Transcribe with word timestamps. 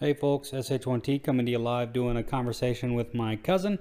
Hey 0.00 0.12
folks, 0.12 0.50
SH1T 0.50 1.22
coming 1.22 1.46
to 1.46 1.52
you 1.52 1.58
live 1.60 1.92
doing 1.92 2.16
a 2.16 2.24
conversation 2.24 2.94
with 2.94 3.14
my 3.14 3.36
cousin, 3.36 3.78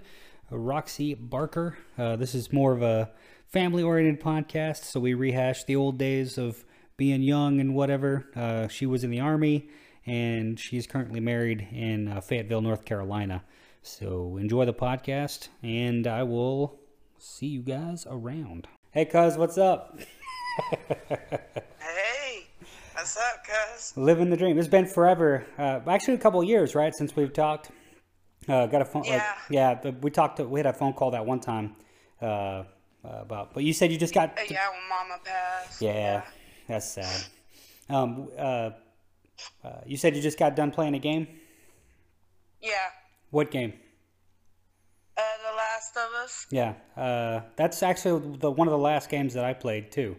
Roxy 0.52 1.16
Barker. 1.16 1.76
Uh, 1.98 2.16
this 2.18 2.36
is 2.36 2.54
more 2.54 2.72
of 2.72 2.84
a 2.84 3.10
family 3.48 3.82
oriented 3.82 4.24
podcast, 4.24 4.84
so 4.84 5.00
we 5.00 5.16
rehash 5.16 5.64
the 5.64 5.76
old 5.76 5.98
days 5.98 6.38
of 6.38 6.66
being 6.98 7.24
young 7.24 7.60
and 7.60 7.74
whatever. 7.74 8.28
Uh, 8.36 8.68
she 8.68 8.86
was 8.86 9.04
in 9.04 9.10
the 9.10 9.20
Army 9.20 9.68
and 10.06 10.60
she's 10.60 10.86
currently 10.86 11.20
married 11.20 11.68
in 11.72 12.08
uh, 12.08 12.22
Fayetteville, 12.22 12.62
North 12.62 12.86
Carolina. 12.86 13.44
So 13.82 14.38
enjoy 14.38 14.66
the 14.66 14.74
podcast 14.74 15.48
and 15.64 16.06
I 16.06 16.22
will 16.22 16.80
see 17.18 17.48
you 17.48 17.64
guys 17.64 18.06
around. 18.08 18.68
Hey, 18.92 19.06
cuz, 19.06 19.36
what's 19.36 19.58
up? 19.58 19.98
Hey, 21.96 22.03
what's 23.04 23.18
up, 23.18 23.44
cuz? 23.46 23.94
Living 23.98 24.30
the 24.30 24.38
dream. 24.38 24.58
It's 24.58 24.70
been 24.70 24.86
forever. 24.86 25.46
Uh, 25.58 25.82
actually, 25.88 26.14
a 26.14 26.18
couple 26.20 26.42
years, 26.42 26.74
right, 26.74 26.96
since 26.96 27.14
we've 27.18 27.34
talked. 27.34 27.70
Uh, 28.48 28.66
got 28.68 28.82
a 28.82 28.86
phone. 28.86 29.02
Like, 29.04 29.22
Yeah. 29.50 29.80
yeah. 29.84 29.92
We 30.02 30.10
talked. 30.10 30.40
We 30.40 30.58
had 30.60 30.68
a 30.68 30.72
phone 30.74 30.94
call 30.94 31.12
that 31.12 31.26
one 31.26 31.42
time 31.42 31.76
uh, 32.22 32.26
uh, 32.26 32.64
about. 33.04 33.54
But 33.54 33.64
you 33.66 33.74
said 33.74 33.92
you 33.92 33.98
just 33.98 34.14
got. 34.14 34.30
Uh, 34.40 34.44
yeah, 34.50 34.70
when 34.70 34.88
Mama 34.88 35.20
passed. 35.24 35.82
yeah, 35.82 36.24
that's 36.68 36.90
sad. 36.90 37.24
Um, 37.90 38.30
uh, 38.38 38.70
uh, 39.66 39.82
you 39.86 39.98
said 39.98 40.16
you 40.16 40.22
just 40.22 40.40
got 40.40 40.56
done 40.56 40.72
playing 40.72 40.96
a 40.96 41.00
game. 41.00 41.28
Yeah. 42.62 42.72
What 43.32 43.52
game? 43.52 43.74
Uh, 45.18 45.22
The 45.50 45.56
Last 45.58 45.98
of 45.98 46.24
Us. 46.24 46.48
Yeah, 46.52 46.74
uh, 46.96 47.42
that's 47.58 47.84
actually 47.84 48.38
the 48.38 48.50
one 48.50 48.70
of 48.70 48.72
the 48.72 48.78
last 48.78 49.10
games 49.10 49.34
that 49.34 49.44
I 49.44 49.54
played 49.54 49.92
too. 49.92 50.16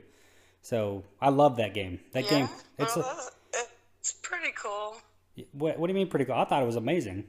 So 0.65 1.05
I 1.21 1.29
love 1.29 1.59
that 1.59 1.75
game. 1.75 2.01
That 2.13 2.25
yeah. 2.25 2.31
game. 2.31 2.49
It's 2.79 2.97
well, 2.97 3.31
it's 4.01 4.13
pretty 4.13 4.51
cool. 4.57 4.97
what, 5.53 5.79
what 5.79 5.87
do 5.87 5.93
you 5.93 5.95
mean 5.95 6.09
pretty 6.09 6.25
cool? 6.25 6.37
I 6.37 6.47
thought 6.47 6.63
it 6.63 6.67
was 6.67 6.77
amazing. 6.77 7.25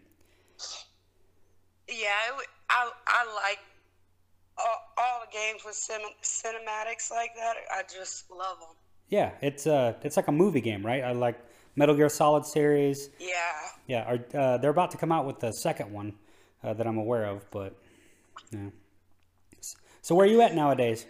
Yeah, 1.90 2.06
it, 2.30 2.48
I 2.70 2.90
I 3.06 3.26
like 3.36 3.60
all, 4.58 4.78
all 4.98 5.22
the 5.26 5.38
games 5.38 5.66
with 5.66 5.76
cin- 5.76 6.00
cinematics 6.24 7.12
like 7.12 7.36
that. 7.36 7.56
I 7.70 7.82
just 7.82 8.32
love 8.32 8.58
them. 8.62 8.70
Yeah, 9.10 9.32
it's 9.42 9.68
uh, 9.68 9.96
it's 10.02 10.16
like 10.16 10.30
a 10.30 10.32
movie 10.32 10.62
game, 10.62 10.86
right? 10.86 11.04
I 11.04 11.12
like 11.12 11.38
Metal 11.76 11.94
Gear 11.94 12.08
Solid 12.08 12.46
series. 12.46 13.10
Yeah. 13.20 13.36
Yeah, 13.86 14.14
are, 14.14 14.40
uh, 14.40 14.58
they're 14.60 14.72
about 14.72 14.92
to 14.92 14.98
come 14.98 15.12
out 15.12 15.26
with 15.26 15.42
the 15.42 15.52
second 15.52 15.92
one 15.92 16.14
uh, 16.64 16.74
that 16.74 16.88
I'm 16.88 16.98
aware 16.98 17.26
of, 17.26 17.52
but 17.52 17.76
yeah. 18.52 18.70
So 20.02 20.16
where 20.16 20.26
are 20.26 20.30
you 20.30 20.42
at 20.42 20.56
nowadays? 20.56 21.06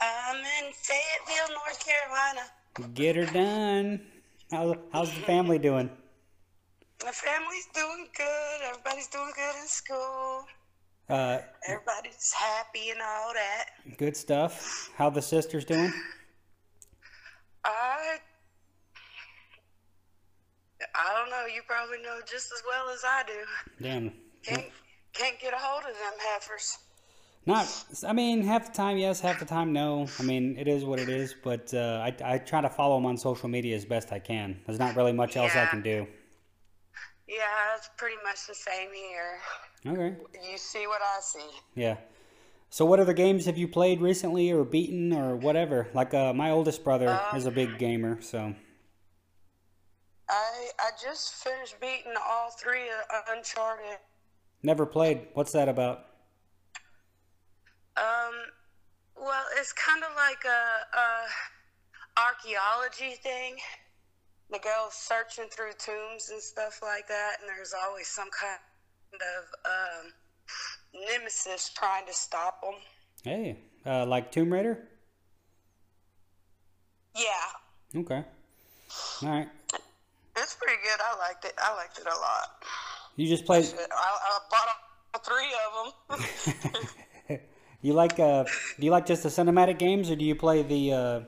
I'm 0.00 0.36
in 0.36 0.72
Fayetteville, 0.72 1.54
North 1.54 1.84
Carolina. 1.84 2.92
Get 2.94 3.16
her 3.16 3.26
done. 3.26 4.00
How, 4.50 4.76
how's 4.92 5.10
the 5.12 5.20
family 5.22 5.58
doing? 5.58 5.90
My 7.04 7.10
family's 7.10 7.66
doing 7.74 8.06
good. 8.16 8.60
Everybody's 8.68 9.08
doing 9.08 9.32
good 9.34 9.54
in 9.60 9.66
school. 9.68 10.44
Uh, 11.08 11.38
Everybody's 11.68 12.32
happy 12.32 12.90
and 12.90 13.00
all 13.00 13.32
that. 13.34 13.96
good 13.96 14.16
stuff. 14.16 14.90
How 14.96 15.08
the 15.08 15.22
sisters 15.22 15.64
doing? 15.64 15.92
I 17.64 18.16
I 20.94 21.14
don't 21.14 21.30
know. 21.30 21.46
You 21.54 21.62
probably 21.66 21.98
know 22.02 22.18
just 22.30 22.52
as 22.52 22.62
well 22.68 22.92
as 22.92 23.02
I 23.04 23.22
do. 23.26 23.84
Damn. 23.84 24.12
Can't 24.42 24.66
can't 25.12 25.38
get 25.40 25.52
a 25.52 25.56
hold 25.58 25.80
of 25.84 25.94
them 25.96 26.12
heifers. 26.18 26.78
Not. 27.46 27.84
I 28.06 28.12
mean, 28.12 28.42
half 28.42 28.66
the 28.66 28.72
time 28.72 28.98
yes, 28.98 29.20
half 29.20 29.38
the 29.38 29.44
time 29.44 29.72
no. 29.72 30.08
I 30.18 30.22
mean, 30.24 30.56
it 30.58 30.66
is 30.66 30.84
what 30.84 30.98
it 30.98 31.08
is. 31.08 31.34
But 31.44 31.72
uh, 31.72 32.02
I 32.04 32.34
I 32.34 32.38
try 32.38 32.60
to 32.60 32.68
follow 32.68 32.96
them 32.96 33.06
on 33.06 33.16
social 33.16 33.48
media 33.48 33.76
as 33.76 33.84
best 33.84 34.12
I 34.12 34.18
can. 34.18 34.60
There's 34.66 34.80
not 34.80 34.96
really 34.96 35.12
much 35.12 35.36
else 35.36 35.54
I 35.54 35.66
can 35.66 35.80
do. 35.82 36.06
Yeah, 37.28 37.76
it's 37.76 37.90
pretty 37.96 38.16
much 38.24 38.46
the 38.46 38.54
same 38.54 38.88
here. 38.92 39.38
Okay. 39.86 40.16
You 40.50 40.58
see 40.58 40.86
what 40.86 41.00
I 41.02 41.20
see. 41.20 41.50
Yeah. 41.74 41.96
So 42.70 42.84
what 42.84 42.98
other 43.00 43.12
games 43.12 43.46
have 43.46 43.56
you 43.56 43.68
played 43.68 44.00
recently 44.00 44.50
or 44.50 44.64
beaten 44.64 45.12
or 45.12 45.36
whatever? 45.36 45.88
Like 45.94 46.14
uh, 46.14 46.32
my 46.32 46.50
oldest 46.50 46.82
brother 46.82 47.20
is 47.34 47.46
a 47.46 47.50
big 47.50 47.78
gamer, 47.78 48.20
so 48.20 48.54
I 50.28 50.68
I 50.80 50.90
just 51.02 51.34
finished 51.34 51.80
beating 51.80 52.14
all 52.28 52.50
three 52.50 52.88
of 52.88 53.22
Uncharted. 53.36 53.98
never 54.62 54.84
played. 54.84 55.28
What's 55.34 55.52
that 55.52 55.68
about? 55.68 56.06
Um, 57.96 58.34
well, 59.16 59.44
it's 59.58 59.72
kind 59.72 60.02
of 60.04 60.10
like 60.16 60.44
a, 60.44 60.98
a 60.98 62.20
archaeology 62.20 63.16
thing. 63.22 63.56
The 64.50 64.58
girl's 64.58 64.94
searching 64.94 65.46
through 65.50 65.72
tombs 65.78 66.30
and 66.30 66.40
stuff 66.40 66.80
like 66.82 67.08
that, 67.08 67.36
and 67.40 67.48
there's 67.48 67.72
always 67.86 68.06
some 68.06 68.28
kind 68.38 68.60
of 69.14 69.70
um, 70.04 70.12
nemesis 71.08 71.70
trying 71.74 72.06
to 72.06 72.12
stop 72.14 72.60
them. 72.62 72.74
Hey, 73.24 73.56
uh, 73.84 74.06
like 74.06 74.30
Tomb 74.30 74.52
Raider? 74.52 74.88
Yeah, 77.16 78.00
Okay. 78.00 78.22
All 79.22 79.28
right. 79.30 79.48
it's 80.36 80.54
pretty 80.54 80.80
good. 80.82 81.00
I 81.02 81.18
liked 81.18 81.44
it. 81.46 81.54
I 81.58 81.74
liked 81.74 81.98
it 81.98 82.06
a 82.06 82.10
lot. 82.20 82.62
You 83.16 83.26
just 83.26 83.46
played. 83.46 83.64
I, 83.64 83.78
I 83.96 84.38
bought 84.50 84.68
all 85.14 85.20
three 85.22 85.54
of 85.64 86.20
them. 86.20 86.84
You 87.82 87.92
like? 87.92 88.18
Uh, 88.18 88.44
do 88.78 88.84
you 88.84 88.90
like 88.90 89.06
just 89.06 89.22
the 89.22 89.28
cinematic 89.28 89.78
games, 89.78 90.10
or 90.10 90.16
do 90.16 90.24
you 90.24 90.34
play 90.34 90.62
the? 90.62 90.92
Uh, 90.92 91.20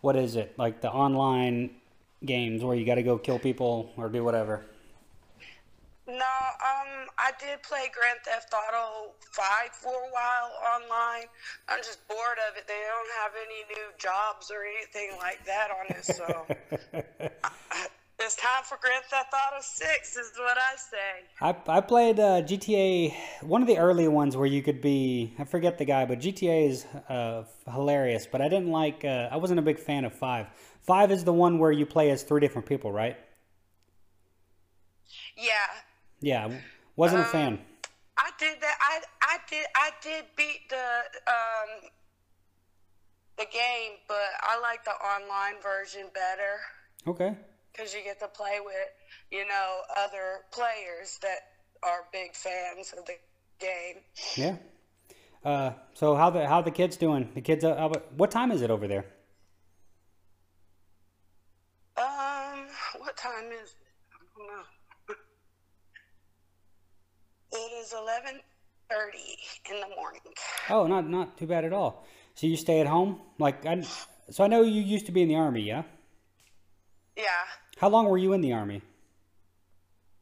what 0.00 0.16
is 0.16 0.36
it? 0.36 0.54
Like 0.58 0.80
the 0.80 0.90
online 0.90 1.70
games 2.24 2.62
where 2.62 2.76
you 2.76 2.84
got 2.86 2.96
to 2.96 3.02
go 3.02 3.18
kill 3.18 3.38
people 3.38 3.92
or 3.96 4.08
do 4.08 4.22
whatever. 4.24 4.64
no, 6.06 6.14
um, 6.14 7.08
I 7.18 7.32
did 7.40 7.62
play 7.62 7.90
Grand 7.92 8.20
Theft 8.24 8.52
Auto 8.54 9.12
5 9.32 9.44
for 9.72 9.92
a 9.92 10.10
while 10.12 10.52
online. 10.74 11.26
I'm 11.68 11.78
just 11.78 12.06
bored 12.08 12.38
of 12.48 12.56
it. 12.56 12.66
They 12.68 12.82
don't 12.86 13.10
have 13.22 13.32
any 13.34 13.64
new 13.74 13.88
jobs 13.98 14.50
or 14.50 14.64
anything 14.64 15.16
like 15.18 15.44
that 15.46 15.70
on 15.70 15.86
it, 15.96 16.04
so. 16.04 17.90
It's 18.26 18.34
time 18.34 18.64
for 18.64 18.76
Grand 18.80 19.04
Theft 19.04 19.32
Auto 19.32 19.62
6, 19.62 20.16
is 20.16 20.32
what 20.36 20.58
I 20.58 20.74
say. 20.74 20.98
I, 21.40 21.76
I 21.78 21.80
played 21.80 22.18
uh, 22.18 22.42
GTA, 22.42 23.14
one 23.42 23.62
of 23.62 23.68
the 23.68 23.78
early 23.78 24.08
ones 24.08 24.36
where 24.36 24.48
you 24.48 24.64
could 24.64 24.80
be, 24.80 25.32
I 25.38 25.44
forget 25.44 25.78
the 25.78 25.84
guy, 25.84 26.06
but 26.06 26.18
GTA 26.18 26.68
is 26.68 26.84
uh, 27.08 27.44
hilarious. 27.72 28.26
But 28.26 28.40
I 28.40 28.48
didn't 28.48 28.72
like, 28.72 29.04
uh, 29.04 29.28
I 29.30 29.36
wasn't 29.36 29.60
a 29.60 29.62
big 29.62 29.78
fan 29.78 30.04
of 30.04 30.12
5. 30.12 30.48
5 30.82 31.12
is 31.12 31.22
the 31.22 31.32
one 31.32 31.60
where 31.60 31.70
you 31.70 31.86
play 31.86 32.10
as 32.10 32.24
three 32.24 32.40
different 32.40 32.66
people, 32.66 32.90
right? 32.90 33.16
Yeah, 35.36 35.52
Yeah, 36.20 36.50
wasn't 36.96 37.20
a 37.20 37.26
fan. 37.26 37.60
I 38.18 38.30
did 38.40 38.60
that. 38.60 38.76
I 38.80 39.02
I 39.22 39.38
did 39.48 39.66
I 39.76 39.90
did 40.02 40.24
beat 40.36 40.68
the 40.68 41.02
um 41.28 41.90
the 43.38 43.44
game, 43.52 43.98
but 44.08 44.16
I 44.40 44.58
like 44.58 44.84
the 44.84 44.90
online 44.90 45.62
version 45.62 46.08
better 46.12 46.58
Okay. 47.06 47.36
Because 47.76 47.94
you 47.94 48.02
get 48.02 48.18
to 48.20 48.28
play 48.28 48.58
with 48.64 48.74
you 49.30 49.46
know 49.46 49.80
other 49.96 50.44
players 50.50 51.18
that 51.22 51.38
are 51.82 52.04
big 52.12 52.34
fans 52.34 52.94
of 52.96 53.04
the 53.06 53.14
game. 53.58 54.02
Yeah. 54.36 54.56
Uh, 55.44 55.72
so 55.94 56.14
how 56.14 56.30
the 56.30 56.46
how 56.46 56.62
the 56.62 56.70
kids 56.70 56.96
doing? 56.96 57.30
The 57.34 57.40
kids, 57.40 57.64
uh, 57.64 57.88
what 58.16 58.30
time 58.30 58.50
is 58.50 58.62
it 58.62 58.70
over 58.70 58.88
there? 58.88 59.04
Um, 61.96 62.66
what 62.98 63.16
time 63.16 63.52
is 63.52 63.70
it? 63.70 63.76
I 64.12 64.18
don't 64.36 64.48
know. 64.48 64.64
It 67.52 67.72
is 67.80 67.92
eleven 67.92 68.40
thirty 68.90 69.38
in 69.70 69.80
the 69.80 69.94
morning. 69.96 70.20
Oh, 70.68 70.86
not 70.86 71.08
not 71.08 71.38
too 71.38 71.46
bad 71.46 71.64
at 71.64 71.72
all. 71.72 72.06
So 72.34 72.46
you 72.46 72.56
stay 72.56 72.80
at 72.80 72.86
home? 72.86 73.20
Like, 73.38 73.64
I, 73.64 73.82
so 74.30 74.44
I 74.44 74.46
know 74.46 74.60
you 74.60 74.82
used 74.82 75.06
to 75.06 75.12
be 75.12 75.22
in 75.22 75.28
the 75.28 75.36
army, 75.36 75.62
yeah? 75.62 75.84
Yeah. 77.16 77.24
How 77.76 77.88
long 77.88 78.06
were 78.06 78.18
you 78.18 78.32
in 78.32 78.40
the 78.40 78.52
army? 78.52 78.82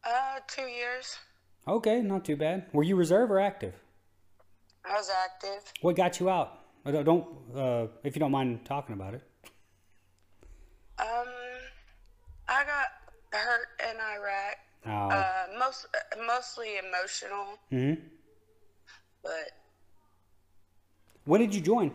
Uh, 0.05 0.41
two 0.49 0.67
years. 0.67 1.17
Okay, 1.67 2.03
not 2.03 2.25
too 2.25 2.37
bad. 2.37 2.67
Were 2.73 2.83
you 2.83 2.97
reserve 2.97 3.31
or 3.31 3.41
active? 3.41 3.75
I 4.85 4.95
was 4.95 5.11
active. 5.25 5.73
What 5.81 5.97
got 5.97 6.21
you 6.21 6.29
out? 6.29 6.61
Don't, 6.85 7.05
don't 7.05 7.27
uh, 7.57 7.87
if 8.03 8.15
you 8.15 8.21
don't 8.21 8.33
mind 8.33 8.65
talking 8.67 8.93
about 8.95 9.15
it. 9.15 9.23
Um, 10.99 11.27
I 12.49 12.65
got 12.65 12.87
hurt 13.33 13.69
in 13.81 13.97
Iraq. 13.97 14.57
Oh. 14.87 15.17
Uh, 15.17 15.47
most 15.59 15.87
mostly 16.27 16.77
emotional, 16.77 17.59
hmm 17.71 17.95
but 19.23 19.53
When 21.25 21.41
did 21.41 21.55
you 21.55 21.63
join? 21.63 21.91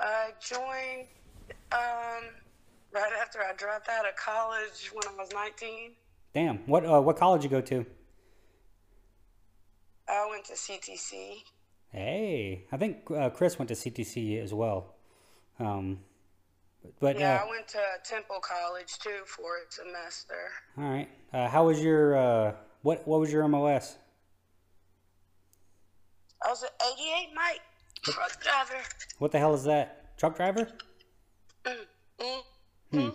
I 0.00 0.30
joined 0.40 1.06
um 1.70 2.24
right 2.92 3.12
after 3.20 3.40
I 3.40 3.52
dropped 3.56 3.88
out 3.88 4.06
of 4.08 4.16
college 4.16 4.90
when 4.92 5.02
I 5.12 5.16
was 5.20 5.30
19. 5.32 5.92
Damn. 6.34 6.58
What 6.66 6.84
uh, 6.84 7.00
what 7.00 7.16
college 7.16 7.42
you 7.44 7.50
go 7.50 7.60
to? 7.60 7.84
I 10.08 10.26
went 10.30 10.44
to 10.46 10.54
CTC. 10.54 11.42
Hey, 11.92 12.64
I 12.72 12.76
think 12.76 13.10
uh, 13.10 13.30
Chris 13.30 13.58
went 13.58 13.68
to 13.68 13.74
CTC 13.74 14.42
as 14.42 14.52
well. 14.54 14.94
Um, 15.58 16.00
But 17.00 17.18
Yeah, 17.18 17.40
uh, 17.40 17.46
I 17.46 17.50
went 17.50 17.68
to 17.68 17.80
Temple 18.04 18.40
College 18.40 18.98
too 18.98 19.20
for 19.26 19.56
a 19.56 19.70
semester. 19.70 20.50
all 20.76 20.84
right. 20.84 21.08
Uh, 21.32 21.48
how 21.48 21.66
was 21.66 21.82
your 21.82 22.16
uh, 22.16 22.52
what 22.82 23.06
what 23.06 23.20
was 23.20 23.32
your 23.32 23.46
MOS? 23.48 23.96
I 26.44 26.48
was 26.50 26.62
an 26.62 26.68
88 26.80 27.28
Mike 27.34 27.60
truck 28.02 28.40
driver. 28.42 28.82
What 29.18 29.32
the 29.32 29.38
hell 29.38 29.54
is 29.54 29.64
that? 29.64 30.16
Truck 30.18 30.36
driver? 30.36 30.68
Mm. 32.92 33.14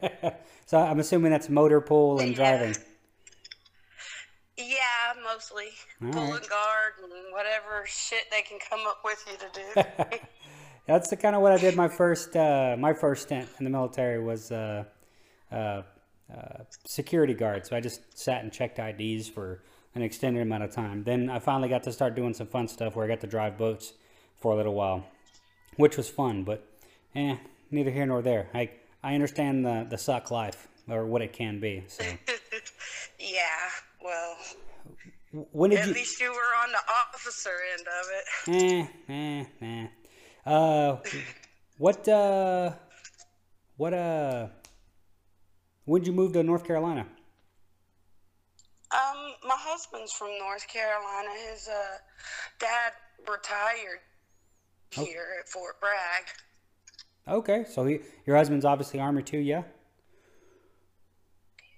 so 0.66 0.78
I'm 0.78 0.98
assuming 0.98 1.30
that's 1.32 1.48
motor 1.48 1.80
pool 1.80 2.20
and 2.20 2.30
Yeah. 2.30 2.36
driving. 2.36 2.76
Yeah, 4.56 4.74
mostly 5.24 5.66
All 6.02 6.12
pulling 6.12 6.30
right. 6.30 6.48
guard 6.48 6.92
and 7.02 7.32
whatever 7.32 7.84
shit 7.86 8.24
they 8.30 8.42
can 8.42 8.58
come 8.70 8.80
up 8.86 9.00
with 9.04 9.24
you 9.26 9.36
to 9.38 10.04
do. 10.12 10.18
That's 10.86 11.08
the 11.08 11.16
kind 11.16 11.34
of 11.34 11.42
what 11.42 11.50
I 11.50 11.56
did 11.58 11.74
my 11.76 11.88
first 11.88 12.36
uh, 12.36 12.76
my 12.78 12.92
first 12.92 13.24
stint 13.24 13.48
in 13.58 13.64
the 13.64 13.70
military 13.70 14.22
was 14.22 14.52
uh, 14.52 14.84
uh, 15.50 15.54
uh, 15.54 15.82
security 16.84 17.34
guard. 17.34 17.66
So 17.66 17.74
I 17.74 17.80
just 17.80 18.16
sat 18.16 18.44
and 18.44 18.52
checked 18.52 18.78
IDs 18.78 19.28
for 19.28 19.62
an 19.96 20.02
extended 20.02 20.42
amount 20.42 20.62
of 20.62 20.70
time. 20.72 21.02
Then 21.02 21.30
I 21.30 21.40
finally 21.40 21.68
got 21.68 21.82
to 21.84 21.92
start 21.92 22.14
doing 22.14 22.32
some 22.34 22.46
fun 22.46 22.68
stuff 22.68 22.94
where 22.94 23.04
I 23.04 23.08
got 23.08 23.20
to 23.22 23.26
drive 23.26 23.58
boats 23.58 23.94
for 24.36 24.52
a 24.52 24.56
little 24.56 24.74
while, 24.74 25.04
which 25.76 25.96
was 25.96 26.08
fun. 26.08 26.44
But 26.44 26.64
eh, 27.16 27.36
neither 27.74 27.90
here 27.90 28.06
nor 28.06 28.22
there. 28.22 28.48
I 28.54 28.70
I 29.02 29.14
understand 29.14 29.64
the 29.64 29.86
the 29.88 29.98
suck 29.98 30.30
life 30.30 30.68
or 30.88 31.04
what 31.06 31.22
it 31.22 31.32
can 31.32 31.60
be. 31.60 31.84
So 31.88 32.04
yeah, 33.18 33.70
well, 34.02 34.36
when 35.52 35.70
did 35.70 35.80
at 35.80 35.88
you? 35.88 35.94
least 35.94 36.20
you 36.20 36.30
were 36.30 36.54
on 36.62 36.70
the 36.72 36.78
officer 37.12 37.50
end 37.76 37.86
of 38.00 38.06
it. 38.18 38.88
Eh, 39.08 39.12
eh, 39.12 39.44
eh. 39.66 39.86
Uh, 40.50 40.98
what, 41.78 42.06
uh, 42.06 42.72
what, 43.78 43.94
uh, 43.94 44.48
when 45.86 46.02
did 46.02 46.06
you 46.08 46.12
move 46.12 46.34
to 46.34 46.42
North 46.42 46.66
Carolina? 46.66 47.06
Um, 48.92 49.32
my 49.42 49.56
husband's 49.56 50.12
from 50.12 50.28
North 50.38 50.68
Carolina. 50.68 51.30
His 51.50 51.66
uh, 51.68 51.96
dad 52.58 52.92
retired 53.28 54.00
Oh. 54.96 55.04
here 55.04 55.26
at 55.40 55.48
Fort 55.48 55.80
Bragg. 55.80 56.24
Okay, 57.26 57.64
so 57.68 57.86
he, 57.86 58.00
your 58.26 58.36
husband's 58.36 58.64
obviously 58.64 59.00
Army 59.00 59.22
too, 59.22 59.38
yeah? 59.38 59.62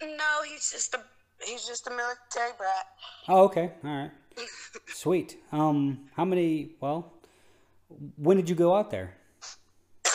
No, 0.03 0.43
he's 0.45 0.71
just 0.73 0.95
a 0.95 1.01
he's 1.45 1.67
just 1.67 1.87
a 1.87 1.91
military 1.91 2.53
brat. 2.59 2.87
Oh, 3.29 3.45
okay, 3.45 3.73
all 3.85 3.91
right. 3.91 4.11
Sweet. 4.89 5.37
Um, 5.53 6.09
how 6.15 6.25
many, 6.25 6.71
well, 6.81 7.13
when 8.17 8.37
did 8.37 8.49
you 8.49 8.57
go 8.57 8.75
out 8.75 8.91
there? 8.91 9.15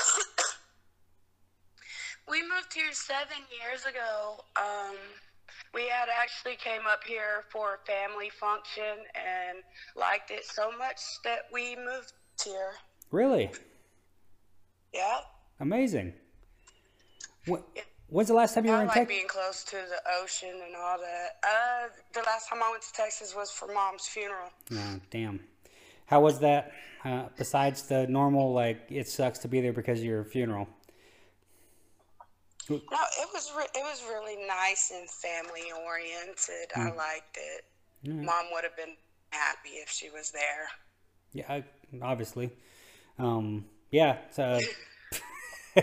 We 2.30 2.42
moved 2.44 2.74
here 2.74 2.94
seven 2.94 3.44
years 3.52 3.84
ago. 3.86 4.46
Um, 4.56 4.96
we 5.74 5.82
had 5.82 6.08
actually 6.10 6.56
came 6.56 6.88
up 6.90 7.04
here 7.06 7.44
for 7.52 7.76
a 7.76 7.86
family 7.86 8.30
function 8.30 9.04
and 9.16 9.58
liked 9.98 10.32
it 10.32 10.46
so 10.46 10.72
much 10.78 11.02
that 11.26 11.48
we 11.52 11.76
moved 11.76 12.14
here. 12.42 12.72
Really? 13.12 13.52
Yeah. 14.94 15.20
Amazing. 15.60 16.14
What, 17.46 17.64
when's 18.08 18.28
the 18.28 18.34
last 18.34 18.54
time 18.54 18.66
you 18.66 18.72
were 18.72 18.78
I 18.78 18.82
in 18.82 18.88
like 18.88 18.96
Texas? 18.96 19.16
being 19.16 19.28
close 19.28 19.64
to 19.66 19.76
the 19.76 20.02
ocean 20.22 20.62
and 20.66 20.76
all 20.76 20.98
that. 21.00 21.30
Uh, 21.44 21.88
the 22.14 22.22
last 22.26 22.50
time 22.50 22.60
I 22.64 22.70
went 22.72 22.84
to 22.84 22.94
Texas 22.94 23.36
was 23.36 23.52
for 23.52 23.72
mom's 23.74 24.08
funeral. 24.08 24.50
Oh, 24.74 25.00
damn. 25.10 25.40
How 26.06 26.20
was 26.22 26.40
that? 26.40 26.72
Uh, 27.04 27.24
besides 27.38 27.84
the 27.84 28.06
normal, 28.08 28.54
like, 28.54 28.82
it 28.90 29.08
sucks 29.08 29.40
to 29.40 29.48
be 29.48 29.62
there 29.62 29.74
because 29.74 30.00
of 30.00 30.06
your 30.06 30.24
funeral. 30.24 30.68
No, 32.70 32.78
it 32.78 33.30
was 33.34 33.52
re- 33.58 33.66
it 33.76 33.84
was 33.84 34.04
really 34.08 34.38
nice 34.48 34.94
and 34.96 35.10
family 35.10 35.64
oriented. 35.86 36.70
I 36.76 36.92
liked 36.92 37.38
it. 37.38 37.66
Mom 38.08 38.46
would 38.54 38.64
have 38.64 38.78
been 38.78 38.96
happy 39.32 39.70
if 39.70 39.90
she 39.90 40.10
was 40.10 40.32
there. 40.32 40.68
Yeah, 41.34 41.46
I, 41.50 41.64
obviously. 42.02 42.52
Um, 43.20 43.66
yeah. 43.92 44.18
So, 44.32 44.60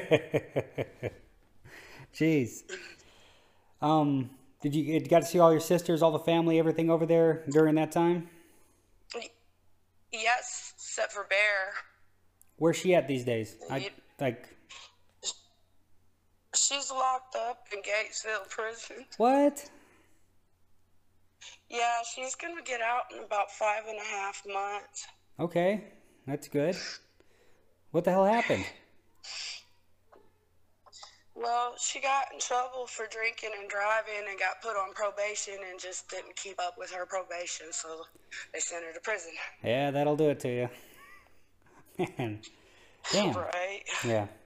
jeez. 2.15 2.63
Um, 3.81 4.31
did 4.61 4.75
you, 4.75 4.83
you 4.83 5.01
got 5.01 5.21
to 5.21 5.27
see 5.27 5.39
all 5.39 5.53
your 5.53 5.61
sisters, 5.61 6.03
all 6.03 6.11
the 6.11 6.19
family, 6.19 6.59
everything 6.59 6.91
over 6.91 7.07
there 7.07 7.45
during 7.51 7.77
that 7.77 7.93
time? 7.93 8.29
Yes, 10.13 10.73
except 10.77 11.13
for 11.13 11.25
Bear. 11.29 11.75
Where's 12.57 12.77
she 12.77 12.95
at 12.95 13.07
these 13.07 13.25
days? 13.25 13.57
I 13.71 13.91
like 14.21 14.49
She's 16.55 16.91
locked 16.91 17.37
up 17.37 17.67
in 17.73 17.81
Gatesville 17.81 18.49
prison. 18.49 19.05
what? 19.17 19.71
Yeah, 21.71 22.03
she's 22.15 22.35
gonna 22.35 22.63
get 22.63 22.81
out 22.81 23.05
in 23.15 23.23
about 23.23 23.51
five 23.51 23.83
and 23.87 23.99
a 23.99 24.05
half 24.05 24.43
months. 24.47 25.07
Okay, 25.39 25.85
that's 26.27 26.49
good. 26.49 26.77
What 27.90 28.05
the 28.05 28.11
hell 28.11 28.25
happened? 28.25 28.64
Well, 31.35 31.75
she 31.79 32.00
got 32.00 32.26
in 32.32 32.40
trouble 32.40 32.87
for 32.87 33.06
drinking 33.11 33.50
and 33.61 33.69
driving 33.70 34.29
and 34.29 34.38
got 34.38 34.61
put 34.61 34.76
on 34.76 34.93
probation 34.93 35.55
and 35.70 35.79
just 35.79 36.08
didn't 36.11 36.35
keep 36.35 36.61
up 36.61 36.75
with 36.76 36.90
her 36.90 37.06
probation, 37.06 37.67
so 37.70 38.02
they 38.52 38.58
sent 38.58 38.85
her 38.85 38.93
to 38.93 39.00
prison. 39.00 39.31
Yeah, 39.62 39.93
that'll 39.93 40.17
do 40.17 40.31
it 40.31 40.40
to 40.40 40.49
you. 40.49 40.69
Man, 42.19 42.40
damn. 43.12 43.35
Right? 43.37 43.82
Yeah. 44.05 44.26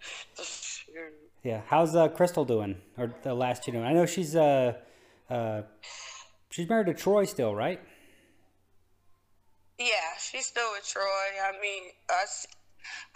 Yeah, 1.45 1.63
how's 1.67 1.97
uh, 1.97 2.07
Crystal 2.07 2.45
doing? 2.45 2.77
Or 2.97 3.13
the 3.25 3.35
last 3.35 3.67
you 3.67 3.73
know? 3.73 3.83
I 3.83 3.93
know 3.93 4.07
she's 4.07 4.37
uh, 4.37 4.75
uh, 5.29 5.63
she's 6.51 6.69
married 6.69 6.87
to 6.87 6.95
Troy 6.95 7.25
still, 7.25 7.53
right? 7.53 7.81
Yeah, 9.77 9.87
she's 10.21 10.47
still 10.47 10.71
with 10.71 10.87
Troy. 10.87 11.03
I 11.03 11.51
mean, 11.61 11.83
I, 12.09 12.23
s- 12.23 12.47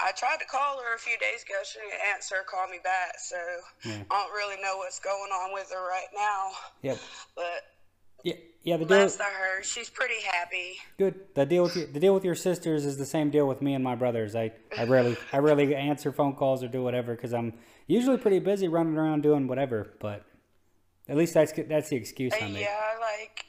I 0.01 0.13
tried 0.13 0.39
to 0.41 0.47
call 0.47 0.81
her 0.83 0.95
a 0.95 0.99
few 0.99 1.17
days 1.19 1.43
ago. 1.43 1.55
She 1.65 1.79
didn't 1.81 2.01
answer, 2.15 2.37
call 2.49 2.69
me 2.69 2.79
back. 2.83 3.19
So 3.19 3.37
Yeah. 3.85 4.03
I 4.11 4.15
don't 4.23 4.33
really 4.33 4.61
know 4.63 4.77
what's 4.79 4.99
going 5.01 5.31
on 5.33 5.53
with 5.53 5.71
her 5.73 5.89
right 5.89 6.09
now. 6.15 6.51
Yep. 6.83 6.99
But 7.35 7.63
Yeah, 8.25 8.35
yeah. 8.63 8.77
The 8.77 8.85
deal, 8.85 8.99
last 8.99 9.21
I 9.21 9.25
heard, 9.31 9.65
she's 9.65 9.89
pretty 9.91 10.21
happy. 10.33 10.79
good. 10.99 11.15
The 11.35 11.47
deal 11.47 11.63
with 11.65 11.77
your, 11.77 11.87
the 11.87 12.01
deal 12.01 12.15
with 12.15 12.25
your 12.25 12.35
sisters 12.35 12.85
is 12.85 12.97
the 12.99 13.07
same 13.07 13.31
deal 13.31 13.47
with 13.47 13.63
me 13.63 13.75
and 13.75 13.83
my 13.85 13.95
brothers. 13.95 14.35
I, 14.37 14.53
I 14.77 14.85
rarely 14.85 15.17
I 15.33 15.39
rarely 15.39 15.75
answer 15.75 16.13
phone 16.13 16.35
calls 16.35 16.63
or 16.65 16.69
do 16.69 16.83
whatever 16.83 17.15
because 17.15 17.33
I'm 17.35 17.55
usually 17.87 18.19
pretty 18.19 18.39
busy 18.41 18.69
running 18.69 18.97
around 18.97 19.23
doing 19.23 19.47
whatever. 19.47 19.93
But 20.01 20.25
at 21.09 21.17
least 21.17 21.35
that's 21.35 21.53
that's 21.69 21.89
the 21.91 21.97
excuse 21.97 22.33
I 22.35 22.49
make. 22.49 22.63
Yeah, 22.63 22.95
like 23.01 23.45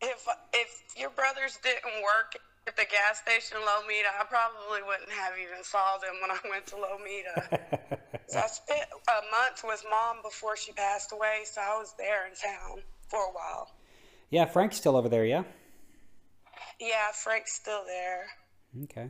if 0.00 0.26
if 0.54 0.82
your 0.96 1.10
brothers 1.10 1.58
didn't 1.62 2.02
work 2.02 2.34
at 2.66 2.76
the 2.76 2.84
gas 2.84 3.18
station 3.18 3.56
in 3.56 3.62
Lometa, 3.62 4.10
I 4.20 4.24
probably 4.24 4.82
wouldn't 4.86 5.10
have 5.10 5.34
even 5.38 5.64
saw 5.64 5.98
them 5.98 6.14
when 6.20 6.30
I 6.30 6.38
went 6.48 6.66
to 6.68 6.76
Lometa. 6.76 7.98
so 8.28 8.38
I 8.38 8.46
spent 8.46 8.88
a 9.08 9.20
month 9.30 9.64
with 9.64 9.84
mom 9.90 10.22
before 10.22 10.56
she 10.56 10.72
passed 10.72 11.12
away, 11.12 11.42
so 11.44 11.60
I 11.60 11.76
was 11.78 11.94
there 11.98 12.26
in 12.26 12.34
town 12.34 12.82
for 13.08 13.20
a 13.20 13.32
while. 13.32 13.70
yeah, 14.30 14.44
Frank's 14.46 14.76
still 14.76 14.96
over 14.96 15.08
there. 15.08 15.24
Yeah. 15.24 15.42
Yeah, 16.80 17.10
Frank's 17.12 17.54
still 17.54 17.82
there. 17.86 18.26
Okay. 18.84 19.08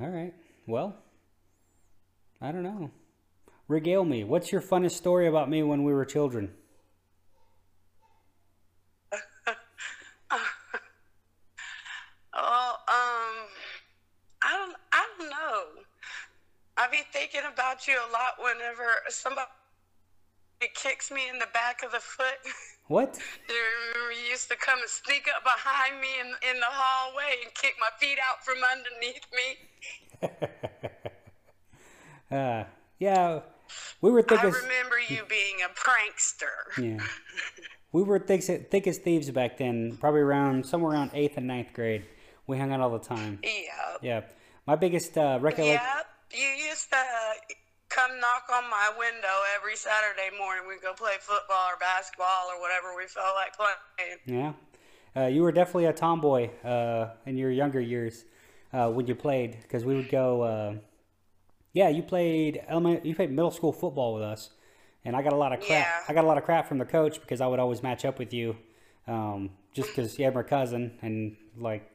All 0.00 0.08
right. 0.08 0.34
Well, 0.66 0.96
I 2.40 2.52
don't 2.52 2.62
know. 2.62 2.90
Regale 3.68 4.04
me. 4.04 4.24
What's 4.24 4.52
your 4.52 4.60
funnest 4.60 4.92
story 4.92 5.26
about 5.26 5.48
me 5.48 5.62
when 5.62 5.84
we 5.84 5.92
were 5.92 6.04
children? 6.04 6.52
Oh, 12.32 12.74
um, 12.88 13.48
I 14.42 14.56
don't, 14.56 14.76
I 14.92 15.06
don't 15.18 15.30
know. 15.30 15.82
I 16.80 16.88
be 16.90 17.02
thinking 17.12 17.42
about 17.52 17.86
you 17.86 17.94
a 17.94 18.08
lot 18.10 18.38
whenever 18.40 18.84
somebody 19.10 19.46
kicks 20.74 21.10
me 21.10 21.28
in 21.28 21.38
the 21.38 21.48
back 21.52 21.82
of 21.84 21.92
the 21.92 22.00
foot. 22.00 22.38
What? 22.90 23.20
You 23.48 23.54
remember 23.94 24.10
you 24.20 24.30
used 24.30 24.48
to 24.48 24.56
come 24.56 24.80
and 24.80 24.88
sneak 24.90 25.28
up 25.36 25.44
behind 25.44 26.00
me 26.00 26.08
in, 26.20 26.26
in 26.50 26.58
the 26.58 26.66
hallway 26.68 27.36
and 27.44 27.54
kick 27.54 27.74
my 27.78 27.86
feet 28.00 28.18
out 28.18 28.44
from 28.44 28.56
underneath 28.66 29.26
me? 29.30 30.68
Uh, 32.36 32.64
yeah, 33.00 33.40
we 34.00 34.10
were 34.10 34.22
thick 34.22 34.38
I 34.42 34.46
as 34.48 34.54
remember 34.62 34.98
you 35.08 35.22
being 35.28 35.56
a 35.64 35.68
prankster. 35.74 36.80
yeah, 36.80 37.04
we 37.92 38.02
were 38.04 38.18
thick, 38.20 38.38
as- 38.48 38.60
thick 38.70 38.86
as 38.86 38.98
thieves 38.98 39.28
back 39.30 39.58
then. 39.58 39.96
Probably 40.00 40.20
around 40.20 40.64
somewhere 40.64 40.92
around 40.92 41.10
eighth 41.12 41.36
and 41.36 41.46
ninth 41.48 41.72
grade. 41.72 42.04
We 42.46 42.56
hung 42.58 42.72
out 42.72 42.80
all 42.80 42.90
the 42.96 43.04
time. 43.04 43.40
Yeah. 43.42 43.96
Yeah, 44.00 44.20
my 44.66 44.76
biggest 44.76 45.18
uh, 45.18 45.38
recollection. 45.40 45.84
Yep. 45.96 46.06
You 46.32 46.46
used 46.68 46.90
to 46.90 46.96
come 47.88 48.20
knock 48.20 48.44
on 48.54 48.70
my 48.70 48.90
window 48.98 49.26
every 49.56 49.76
Saturday 49.76 50.36
morning. 50.38 50.64
We'd 50.68 50.80
go 50.80 50.92
play 50.94 51.14
football 51.20 51.70
or 51.70 51.78
basketball 51.80 52.48
or 52.50 52.60
whatever 52.60 52.96
we 52.96 53.06
felt 53.06 53.34
like 53.34 53.56
playing. 53.56 54.54
Yeah, 55.14 55.20
uh, 55.20 55.26
you 55.26 55.42
were 55.42 55.52
definitely 55.52 55.86
a 55.86 55.92
tomboy 55.92 56.50
uh, 56.64 57.14
in 57.26 57.36
your 57.36 57.50
younger 57.50 57.80
years 57.80 58.24
uh, 58.72 58.90
when 58.90 59.06
you 59.06 59.14
played 59.14 59.58
because 59.62 59.84
we 59.84 59.94
would 59.96 60.08
go. 60.10 60.42
Uh, 60.42 60.74
Yeah, 61.72 61.88
you 61.88 62.02
played 62.02 62.62
element. 62.66 63.06
You 63.06 63.14
played 63.14 63.30
middle 63.30 63.50
school 63.52 63.72
football 63.72 64.14
with 64.14 64.24
us, 64.24 64.50
and 65.04 65.14
I 65.14 65.22
got 65.22 65.32
a 65.32 65.36
lot 65.36 65.52
of 65.52 65.60
crap. 65.60 65.86
Yeah. 65.86 66.00
I 66.08 66.12
got 66.14 66.24
a 66.24 66.26
lot 66.26 66.38
of 66.38 66.44
crap 66.44 66.66
from 66.66 66.78
the 66.78 66.84
coach 66.84 67.20
because 67.20 67.40
I 67.40 67.46
would 67.46 67.60
always 67.60 67.82
match 67.82 68.04
up 68.04 68.18
with 68.18 68.32
you, 68.34 68.56
um, 69.06 69.50
just 69.72 69.88
because 69.88 70.18
you 70.18 70.24
have 70.24 70.34
my 70.34 70.42
cousin, 70.42 70.98
and 71.02 71.36
like, 71.56 71.88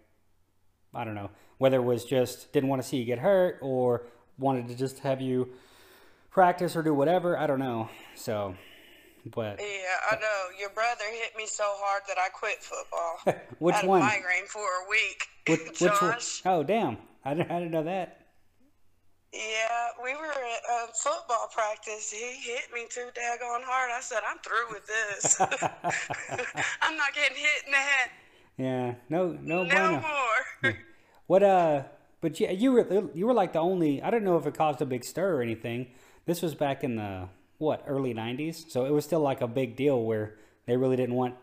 I 0.93 1.03
don't 1.03 1.15
know 1.15 1.29
whether 1.57 1.77
it 1.77 1.83
was 1.83 2.03
just 2.03 2.51
didn't 2.51 2.69
want 2.69 2.81
to 2.81 2.87
see 2.87 2.97
you 2.97 3.05
get 3.05 3.19
hurt 3.19 3.59
or 3.61 4.07
wanted 4.37 4.67
to 4.67 4.75
just 4.75 4.99
have 4.99 5.21
you 5.21 5.49
practice 6.31 6.75
or 6.75 6.83
do 6.83 6.93
whatever. 6.93 7.37
I 7.37 7.47
don't 7.47 7.59
know. 7.59 7.89
So, 8.15 8.55
but 9.25 9.59
Yeah, 9.59 9.65
I 10.11 10.15
know. 10.15 10.59
Your 10.59 10.69
brother 10.69 11.05
hit 11.09 11.35
me 11.37 11.45
so 11.47 11.63
hard 11.65 12.03
that 12.07 12.17
I 12.17 12.29
quit 12.29 12.61
football. 12.61 13.43
which 13.59 13.75
one? 13.75 13.75
I 13.75 13.77
had 13.77 13.87
one? 13.87 14.01
a 14.01 14.05
migraine 14.05 14.47
for 14.47 14.59
a 14.59 14.89
week. 14.89 15.27
Which, 15.47 15.79
which 15.81 16.01
one? 16.01 16.17
Oh, 16.45 16.63
damn! 16.63 16.97
I 17.23 17.33
didn't, 17.33 17.51
I 17.51 17.59
didn't 17.59 17.71
know 17.71 17.83
that. 17.83 18.21
Yeah, 19.33 19.87
we 20.01 20.13
were 20.15 20.31
at 20.31 20.61
uh, 20.71 20.87
football 20.93 21.49
practice. 21.53 22.09
He 22.09 22.51
hit 22.51 22.71
me 22.73 22.85
too 22.89 23.09
daggone 23.13 23.63
hard. 23.65 23.91
I 23.93 23.99
said, 23.99 24.19
I'm 24.29 24.37
through 24.37 24.71
with 24.71 24.87
this. 24.87 25.41
I'm 26.81 26.95
not 26.95 27.13
getting 27.13 27.35
hit 27.35 27.65
in 27.65 27.71
the 27.71 27.77
head 27.77 28.09
Yeah. 28.57 28.93
No. 29.09 29.37
No. 29.41 29.63
no 29.63 29.69
bueno. 29.69 30.01
more. 30.01 30.77
What 31.27 31.43
uh 31.43 31.83
but 32.25 32.39
yeah, 32.39 32.49
you 32.49 32.71
were 32.71 33.11
you 33.13 33.27
were 33.27 33.35
like 33.35 33.53
the 33.53 33.59
only 33.59 34.01
I 34.01 34.09
don't 34.09 34.23
know 34.23 34.35
if 34.35 34.47
it 34.47 34.55
caused 34.55 34.81
a 34.81 34.85
big 34.87 35.03
stir 35.03 35.35
or 35.35 35.41
anything. 35.43 35.85
This 36.25 36.41
was 36.41 36.55
back 36.55 36.83
in 36.83 36.95
the 36.95 37.29
what, 37.59 37.83
early 37.85 38.15
90s. 38.15 38.71
So 38.71 38.85
it 38.85 38.89
was 38.89 39.05
still 39.05 39.19
like 39.19 39.41
a 39.41 39.47
big 39.47 39.75
deal 39.75 40.01
where 40.01 40.33
they 40.65 40.75
really 40.75 40.95
didn't 40.95 41.13
want 41.13 41.35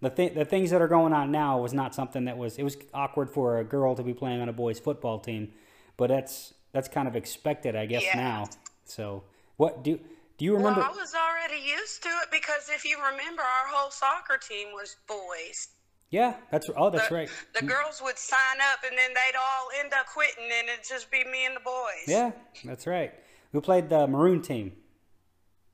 the 0.00 0.08
th- 0.08 0.34
the 0.34 0.44
things 0.44 0.70
that 0.70 0.80
are 0.80 0.86
going 0.86 1.12
on 1.12 1.32
now 1.32 1.58
was 1.58 1.74
not 1.74 1.96
something 1.96 2.26
that 2.26 2.38
was 2.38 2.58
it 2.58 2.62
was 2.62 2.76
awkward 2.94 3.28
for 3.28 3.58
a 3.58 3.64
girl 3.64 3.96
to 3.96 4.04
be 4.04 4.14
playing 4.14 4.40
on 4.40 4.48
a 4.48 4.52
boys 4.52 4.78
football 4.78 5.18
team, 5.18 5.50
but 5.96 6.06
that's 6.10 6.54
that's 6.70 6.86
kind 6.86 7.08
of 7.08 7.16
expected, 7.16 7.74
I 7.74 7.86
guess 7.86 8.04
Yeah. 8.04 8.16
now. 8.16 8.44
So 8.84 9.24
what 9.56 9.82
do 9.82 9.98
do 10.38 10.44
you 10.44 10.54
remember 10.54 10.78
Well, 10.78 10.92
I 10.92 10.96
was 10.96 11.12
already 11.12 11.60
used 11.60 12.04
to 12.04 12.08
it 12.22 12.28
because 12.30 12.68
if 12.72 12.84
you 12.84 12.98
remember, 12.98 13.42
our 13.42 13.66
whole 13.66 13.90
soccer 13.90 14.38
team 14.38 14.68
was 14.72 14.94
boys. 15.08 15.70
Yeah, 16.12 16.34
that's 16.50 16.68
oh 16.76 16.90
that's 16.90 17.08
the, 17.08 17.14
right. 17.14 17.30
The 17.58 17.64
girls 17.64 18.02
would 18.04 18.18
sign 18.18 18.58
up 18.70 18.80
and 18.86 18.96
then 18.98 19.10
they'd 19.14 19.34
all 19.34 19.68
end 19.82 19.94
up 19.98 20.04
quitting 20.06 20.44
and 20.44 20.68
it'd 20.68 20.84
just 20.86 21.10
be 21.10 21.24
me 21.24 21.46
and 21.46 21.56
the 21.56 21.60
boys. 21.60 22.06
Yeah, 22.06 22.32
that's 22.66 22.86
right. 22.86 23.14
We 23.52 23.60
played 23.60 23.88
the 23.88 24.06
maroon 24.06 24.42
team. 24.42 24.72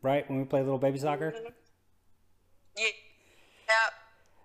Right? 0.00 0.28
When 0.30 0.38
we 0.38 0.44
played 0.44 0.62
little 0.62 0.78
baby 0.78 0.96
soccer? 0.98 1.34
Yeah. 2.76 2.84
Yep. 2.84 3.92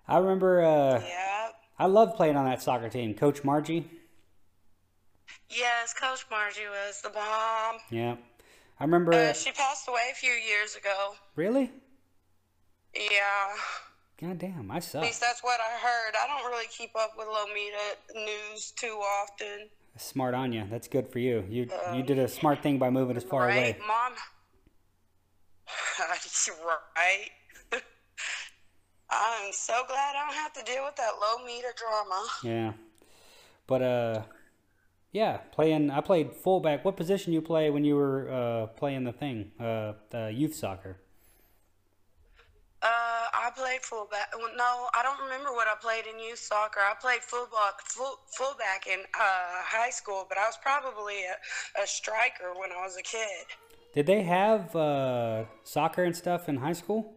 I 0.08 0.18
remember 0.18 0.62
uh, 0.62 0.94
Yep. 1.00 1.54
I 1.78 1.86
loved 1.86 2.16
playing 2.16 2.34
on 2.36 2.44
that 2.46 2.60
soccer 2.60 2.88
team. 2.88 3.14
Coach 3.14 3.44
Margie. 3.44 3.88
Yes, 5.48 5.94
Coach 5.94 6.26
Margie 6.28 6.66
was 6.68 7.00
the 7.02 7.10
bomb. 7.10 7.76
Yeah. 7.90 8.16
I 8.80 8.84
remember. 8.84 9.12
Uh, 9.12 9.32
she 9.32 9.52
passed 9.52 9.86
away 9.88 10.10
a 10.10 10.14
few 10.16 10.32
years 10.32 10.74
ago. 10.74 11.14
really? 11.36 11.70
Yeah. 12.96 13.54
God 14.24 14.38
damn, 14.38 14.70
I 14.70 14.78
suck. 14.78 15.02
At 15.02 15.08
least 15.08 15.20
that's 15.20 15.42
what 15.42 15.60
I 15.60 15.78
heard. 15.78 16.14
I 16.22 16.26
don't 16.26 16.50
really 16.50 16.66
keep 16.68 16.92
up 16.98 17.10
with 17.18 17.26
Lometa 17.26 18.24
news 18.24 18.70
too 18.70 18.98
often. 19.22 19.68
Smart 19.98 20.34
on 20.34 20.50
you. 20.50 20.64
That's 20.70 20.88
good 20.88 21.08
for 21.08 21.18
you. 21.18 21.44
You 21.48 21.68
you 21.94 22.02
did 22.02 22.18
a 22.18 22.26
smart 22.26 22.62
thing 22.62 22.78
by 22.78 22.88
moving 22.88 23.18
as 23.18 23.22
far 23.22 23.42
right, 23.42 23.56
away. 23.56 23.76
Mom? 23.86 24.14
right. 26.96 27.30
I'm 29.10 29.52
so 29.52 29.82
glad 29.86 30.16
I 30.16 30.24
don't 30.24 30.34
have 30.34 30.52
to 30.54 30.62
deal 30.64 30.84
with 30.84 30.96
that 30.96 31.12
Lometa 31.22 31.76
drama. 31.76 32.26
Yeah. 32.42 32.72
But 33.66 33.82
uh, 33.82 34.22
yeah, 35.12 35.36
playing. 35.52 35.90
I 35.90 36.00
played 36.00 36.32
fullback. 36.32 36.82
What 36.82 36.96
position 36.96 37.34
you 37.34 37.42
play 37.42 37.68
when 37.68 37.84
you 37.84 37.96
were 37.96 38.30
uh 38.30 38.66
playing 38.68 39.04
the 39.04 39.12
thing? 39.12 39.52
Uh, 39.60 39.92
the 40.08 40.32
youth 40.34 40.54
soccer. 40.54 40.96
Uh, 42.84 43.32
I 43.32 43.50
played 43.56 43.80
fullback. 43.80 44.28
No, 44.56 44.88
I 44.94 45.02
don't 45.02 45.18
remember 45.22 45.52
what 45.52 45.66
I 45.66 45.74
played 45.80 46.04
in 46.06 46.20
youth 46.20 46.38
soccer. 46.38 46.80
I 46.80 46.92
played 47.00 47.22
fullback, 47.22 47.80
full, 47.82 48.18
fullback 48.36 48.86
in 48.86 49.00
uh, 49.00 49.64
high 49.64 49.88
school, 49.88 50.26
but 50.28 50.36
I 50.36 50.44
was 50.44 50.58
probably 50.62 51.14
a, 51.24 51.82
a 51.82 51.86
striker 51.86 52.52
when 52.60 52.72
I 52.72 52.84
was 52.84 52.98
a 52.98 53.02
kid. 53.02 53.46
Did 53.94 54.06
they 54.06 54.22
have 54.22 54.74
uh 54.76 55.44
soccer 55.62 56.04
and 56.04 56.14
stuff 56.14 56.48
in 56.48 56.56
high 56.56 56.72
school? 56.74 57.14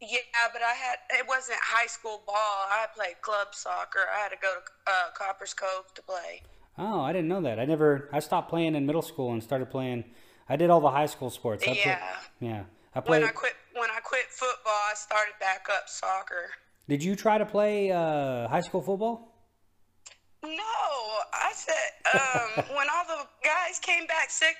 Yeah, 0.00 0.18
but 0.52 0.62
I 0.62 0.74
had 0.74 0.98
it 1.18 1.26
wasn't 1.26 1.58
high 1.60 1.86
school 1.86 2.22
ball. 2.26 2.36
I 2.36 2.86
played 2.94 3.20
club 3.22 3.48
soccer. 3.52 4.00
I 4.14 4.20
had 4.20 4.28
to 4.28 4.36
go 4.40 4.54
to 4.54 4.92
uh, 4.92 5.10
Copperas 5.16 5.54
Cove 5.54 5.92
to 5.94 6.02
play. 6.02 6.42
Oh, 6.76 7.00
I 7.00 7.12
didn't 7.12 7.28
know 7.28 7.40
that. 7.40 7.58
I 7.58 7.64
never. 7.64 8.08
I 8.12 8.20
stopped 8.20 8.50
playing 8.50 8.76
in 8.76 8.86
middle 8.86 9.02
school 9.02 9.32
and 9.32 9.42
started 9.42 9.68
playing. 9.68 10.04
I 10.48 10.54
did 10.54 10.70
all 10.70 10.80
the 10.80 10.90
high 10.90 11.06
school 11.06 11.30
sports. 11.30 11.66
Yeah. 11.66 11.98
yeah. 12.38 12.64
I 12.94 13.00
When. 13.00 13.24
I 13.24 13.28
quit 13.28 13.54
when 13.74 13.90
I 13.90 14.00
quit 14.00 14.26
football, 14.30 14.72
I 14.90 14.94
started 14.94 15.34
back 15.40 15.68
up 15.70 15.88
soccer. 15.88 16.50
Did 16.88 17.02
you 17.02 17.14
try 17.14 17.38
to 17.38 17.46
play 17.46 17.92
uh, 17.92 18.48
high 18.48 18.62
school 18.62 18.82
football? 18.82 19.34
No, 20.42 20.50
I 21.32 21.52
said 21.54 21.90
um, 22.14 22.64
when 22.76 22.86
all 22.90 23.04
the 23.06 23.26
guys 23.44 23.78
came 23.80 24.06
back 24.06 24.30
six 24.30 24.56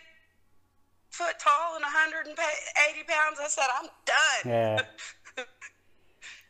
foot 1.11 1.35
tall 1.41 1.75
and 1.77 1.83
180 1.83 2.35
pounds, 3.09 3.39
I 3.43 3.49
said 3.49 3.67
I'm 3.81 3.89
done. 4.05 4.45
Yeah. 4.45 4.83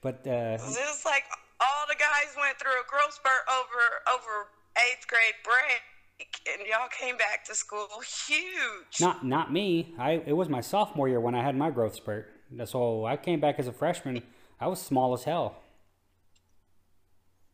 But 0.00 0.22
uh, 0.26 0.54
It 0.54 0.62
was 0.62 1.02
like 1.04 1.24
all 1.58 1.84
the 1.90 1.98
guys 1.98 2.30
went 2.38 2.54
through 2.58 2.78
a 2.78 2.86
growth 2.86 3.14
spurt 3.14 3.44
over 3.50 3.82
over 4.14 4.46
eighth 4.78 5.06
grade 5.10 5.34
break, 5.42 5.82
and 6.20 6.66
y'all 6.66 6.88
came 6.98 7.16
back 7.16 7.44
to 7.44 7.54
school 7.54 7.86
huge. 8.26 9.00
not 9.00 9.24
not 9.24 9.52
me. 9.52 9.94
I 9.98 10.22
it 10.26 10.32
was 10.36 10.48
my 10.48 10.60
sophomore 10.60 11.08
year 11.08 11.20
when 11.20 11.34
I 11.34 11.42
had 11.42 11.56
my 11.56 11.70
growth 11.70 11.94
spurt. 11.94 12.30
So 12.64 13.04
I 13.04 13.16
came 13.16 13.40
back 13.40 13.58
as 13.58 13.66
a 13.66 13.72
freshman. 13.72 14.22
I 14.60 14.66
was 14.68 14.80
small 14.80 15.12
as 15.14 15.24
hell. 15.24 15.56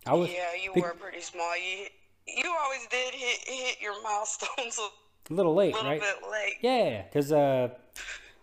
I 0.07 0.15
was 0.15 0.31
yeah, 0.31 0.39
you 0.63 0.73
were 0.81 0.95
pretty 0.99 1.21
small. 1.21 1.57
You 1.57 1.87
you 2.27 2.55
always 2.63 2.87
did 2.91 3.15
hit 3.15 3.39
hit 3.47 3.77
your 3.81 4.01
milestones 4.03 4.79
a 5.31 5.33
little 5.35 5.55
late, 5.55 5.75
little 5.75 5.91
right? 5.91 6.01
bit 6.01 6.17
late. 6.31 6.55
Yeah, 6.63 7.03
because 7.03 7.33
uh, 7.33 7.69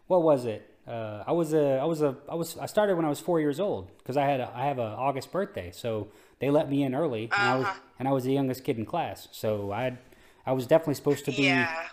what 0.07 0.23
was 0.23 0.45
it? 0.45 0.67
Uh, 0.87 1.23
I 1.27 1.31
was 1.31 1.53
a, 1.53 1.77
I 1.77 1.85
was 1.85 2.01
a, 2.01 2.15
I 2.27 2.33
was, 2.33 2.57
I 2.57 2.65
started 2.65 2.95
when 2.95 3.05
I 3.05 3.09
was 3.09 3.19
four 3.19 3.39
years 3.39 3.59
old 3.59 3.95
because 3.99 4.17
I 4.17 4.25
had, 4.25 4.39
a, 4.39 4.51
I 4.53 4.65
have 4.65 4.79
a 4.79 4.81
August 4.81 5.31
birthday, 5.31 5.69
so 5.71 6.07
they 6.39 6.49
let 6.49 6.71
me 6.71 6.81
in 6.81 6.95
early, 6.95 7.25
and 7.25 7.33
I 7.33 7.55
was, 7.57 7.65
Uh-huh. 7.67 7.79
and 7.99 8.07
I 8.07 8.11
was 8.11 8.23
the 8.23 8.33
youngest 8.33 8.63
kid 8.63 8.79
in 8.79 8.85
class, 8.85 9.27
so 9.31 9.71
I, 9.71 9.99
I 10.45 10.53
was 10.53 10.67
definitely 10.67 10.95
supposed 10.95 11.25
to 11.25 11.31
be, 11.31 11.43
Yeah. 11.43 11.87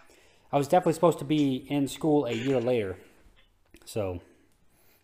I 0.52 0.56
was 0.58 0.68
definitely 0.68 0.94
supposed 0.94 1.18
to 1.18 1.24
be 1.24 1.56
in 1.68 1.88
school 1.88 2.26
a 2.26 2.32
year 2.32 2.60
later, 2.60 2.96
so, 3.84 4.20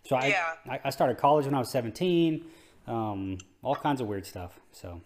so 0.07 0.17
I, 0.17 0.27
Yeah. 0.27 0.79
I, 0.85 0.91
started 0.91 1.19
college 1.19 1.45
when 1.47 1.55
I 1.55 1.59
was 1.59 1.71
seventeen, 1.71 2.47
um, 2.87 3.39
all 3.63 3.75
kinds 3.77 4.01
of 4.01 4.07
weird 4.07 4.27
stuff, 4.27 4.59
so, 4.73 5.01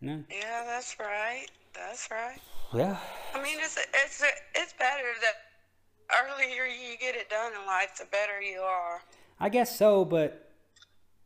yeah, 0.00 0.18
Yeah, 0.30 0.64
that's 0.66 0.96
right. 0.98 1.46
That's 1.74 2.08
right. 2.10 2.38
yeah, 2.74 2.96
I 3.34 3.42
mean, 3.42 3.58
it's 3.60 3.78
it's 3.94 4.22
it's 4.54 4.72
better 4.74 5.08
that 5.22 5.34
earlier 6.24 6.66
you 6.66 6.98
get 6.98 7.14
it 7.14 7.30
done 7.30 7.52
in 7.58 7.66
life, 7.66 7.96
the 7.98 8.04
better 8.06 8.40
you 8.42 8.60
are. 8.60 9.00
I 9.40 9.48
guess 9.48 9.76
so, 9.76 10.04
but 10.04 10.50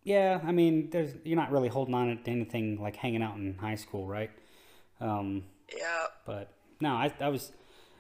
yeah, 0.05 0.41
I 0.45 0.53
mean, 0.53 0.89
there's 0.91 1.15
you're 1.25 1.37
not 1.37 1.51
really 1.51 1.69
holding 1.69 1.95
on 1.95 2.17
to 2.25 2.31
anything 2.31 2.81
like 2.81 2.95
hanging 2.97 3.23
out 3.23 3.37
in 3.37 3.57
high 3.59 3.75
school, 3.75 4.07
right? 4.07 4.31
Um, 5.01 5.43
Yeah. 5.75 6.07
but 6.27 6.53
no, 6.81 6.91
I, 6.91 7.13
I 7.21 7.29
was 7.29 7.53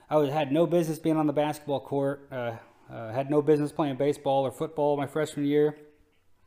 I 0.08 0.16
was 0.16 0.30
had 0.30 0.52
no 0.52 0.66
business 0.66 0.99
being 0.99 1.16
on 1.16 1.26
the 1.26 1.32
basketball 1.32 1.80
court. 1.80 2.28
Uh, 2.30 2.52
uh, 2.92 3.12
had 3.12 3.30
no 3.30 3.42
business 3.42 3.73
playing 3.73 3.96
baseball 3.96 4.46
or 4.46 4.52
football 4.52 4.96
my 4.96 5.06
freshman 5.06 5.46
year. 5.46 5.76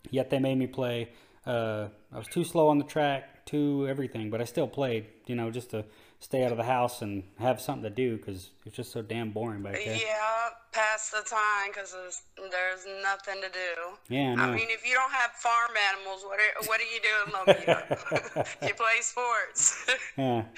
Yet 0.09 0.29
they 0.29 0.39
made 0.39 0.57
me 0.57 0.67
play. 0.67 1.09
Uh, 1.45 1.89
I 2.13 2.17
was 2.17 2.27
too 2.27 2.43
slow 2.43 2.69
on 2.69 2.77
the 2.77 2.85
track, 2.85 3.45
too 3.45 3.85
everything, 3.89 4.29
but 4.29 4.39
I 4.39 4.45
still 4.45 4.67
played. 4.67 5.07
You 5.25 5.35
know, 5.35 5.51
just 5.51 5.71
to 5.71 5.83
stay 6.19 6.43
out 6.43 6.51
of 6.51 6.57
the 6.57 6.63
house 6.63 7.01
and 7.01 7.23
have 7.37 7.59
something 7.59 7.83
to 7.83 7.89
do 7.89 8.17
because 8.17 8.51
it's 8.65 8.75
just 8.75 8.91
so 8.91 9.01
damn 9.01 9.31
boring 9.31 9.61
back 9.61 9.73
there. 9.73 9.95
Yeah, 9.95 10.49
pass 10.71 11.09
the 11.11 11.27
time 11.29 11.71
because 11.73 11.93
there's 12.37 12.85
nothing 13.03 13.41
to 13.41 13.49
do. 13.49 14.13
Yeah, 14.15 14.35
I. 14.37 14.43
I 14.43 14.55
mean, 14.55 14.67
if 14.69 14.87
you 14.87 14.93
don't 14.93 15.11
have 15.11 15.31
farm 15.31 15.71
animals, 15.93 16.23
what 16.23 16.39
are, 16.39 16.67
what 16.67 16.79
are 16.79 16.83
you 16.83 16.99
doing, 17.01 18.45
you 18.67 18.73
play 18.73 19.01
sports. 19.01 19.85
Yeah. 20.17 20.43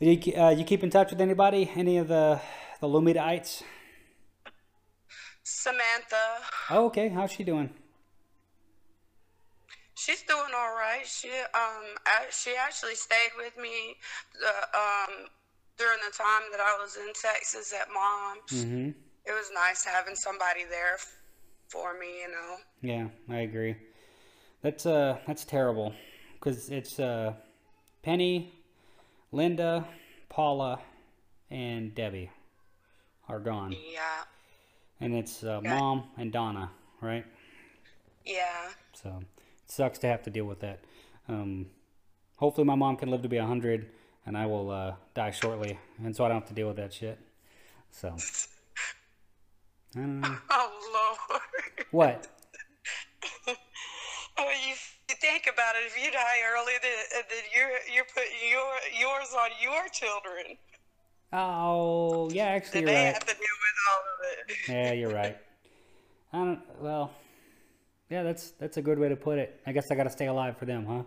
You, 0.00 0.32
uh, 0.36 0.50
you 0.50 0.64
keep 0.64 0.84
in 0.84 0.90
touch 0.90 1.10
with 1.10 1.20
anybody? 1.20 1.70
Any 1.74 1.98
of 1.98 2.08
the 2.08 2.40
the 2.80 2.86
Lumidaites? 2.88 3.62
Samantha, 5.42 6.42
Oh, 6.70 6.86
okay. 6.86 7.08
How's 7.08 7.32
she 7.32 7.42
doing? 7.42 7.70
she's 9.94 10.22
doing 10.22 10.52
all 10.56 10.74
right. 10.74 11.04
She 11.04 11.28
um 11.54 11.84
she 12.30 12.54
actually 12.56 12.94
stayed 12.94 13.30
with 13.36 13.56
me 13.56 13.96
the 14.40 14.78
um 14.78 15.26
during 15.76 15.98
the 16.08 16.16
time 16.16 16.42
that 16.52 16.60
I 16.60 16.76
was 16.80 16.96
in 16.96 17.12
Texas 17.20 17.72
at 17.78 17.88
mom's. 17.92 18.64
Mm-hmm. 18.64 18.88
It 19.26 19.32
was 19.32 19.50
nice 19.54 19.84
having 19.84 20.14
somebody 20.14 20.64
there 20.70 20.98
for 21.68 21.98
me, 21.98 22.20
you 22.22 22.28
know. 22.28 22.56
Yeah, 22.80 23.08
I 23.28 23.40
agree. 23.40 23.76
That's 24.62 24.86
uh 24.86 25.18
that's 25.26 25.44
terrible 25.44 25.92
because 26.34 26.70
it's 26.70 27.00
uh 27.00 27.32
Penny, 28.02 28.52
Linda, 29.32 29.86
Paula 30.28 30.80
and 31.50 31.94
Debbie 31.94 32.30
are 33.28 33.38
gone, 33.38 33.72
Yeah. 33.92 34.24
and 35.00 35.14
it's 35.14 35.44
uh, 35.44 35.58
Okay. 35.58 35.68
mom 35.68 36.04
and 36.16 36.32
Donna, 36.32 36.70
right? 37.00 37.26
Yeah. 38.24 38.70
So 38.94 39.20
it 39.20 39.70
sucks 39.70 39.98
to 40.00 40.06
have 40.06 40.22
to 40.24 40.30
deal 40.30 40.44
with 40.46 40.60
that. 40.60 40.80
Um, 41.28 41.66
hopefully, 42.36 42.66
my 42.66 42.74
mom 42.74 42.96
can 42.96 43.10
live 43.10 43.22
to 43.22 43.28
be 43.28 43.36
hundred, 43.38 43.90
and 44.24 44.36
I 44.36 44.46
will 44.46 44.70
uh, 44.70 44.94
die 45.14 45.30
shortly, 45.30 45.78
and 46.02 46.14
so 46.16 46.24
I 46.24 46.28
don't 46.28 46.40
have 46.40 46.48
to 46.48 46.54
deal 46.54 46.68
with 46.68 46.76
that 46.76 46.92
shit. 46.92 47.18
So 47.90 48.14
I 49.94 50.00
don't 50.00 50.20
know. 50.20 50.36
Oh 50.50 51.16
Lord. 51.30 51.40
what. 51.90 52.26
Oh, 54.40 54.48
you 54.68 54.74
think 55.20 55.48
about 55.52 55.74
it. 55.76 55.86
If 55.86 55.96
you 56.02 56.10
die 56.10 56.40
early, 56.52 56.72
then, 56.82 57.22
then 57.28 57.44
you're 57.54 57.94
you're 57.94 58.04
putting 58.04 58.50
your 58.50 58.66
yours 58.98 59.34
on 59.38 59.50
your 59.62 59.88
children. 59.92 60.56
Oh, 61.32 62.30
yeah, 62.30 62.46
actually, 62.46 62.80
you're 62.80 62.90
they 62.90 63.04
right. 63.04 63.14
have 63.14 63.26
to 63.26 63.34
deal 63.34 63.36
with 63.36 63.78
all 63.90 64.02
of 64.14 64.48
it. 64.48 64.56
Yeah, 64.68 64.92
you're 64.92 65.14
right. 65.14 65.36
I 66.32 66.38
don't. 66.38 66.60
Well, 66.80 67.12
yeah, 68.10 68.22
that's 68.22 68.52
that's 68.52 68.76
a 68.76 68.82
good 68.82 68.98
way 68.98 69.08
to 69.08 69.16
put 69.16 69.38
it. 69.38 69.60
I 69.66 69.72
guess 69.72 69.90
I 69.90 69.94
got 69.94 70.04
to 70.04 70.10
stay 70.10 70.26
alive 70.26 70.56
for 70.56 70.64
them, 70.64 70.86
huh? 70.86 71.02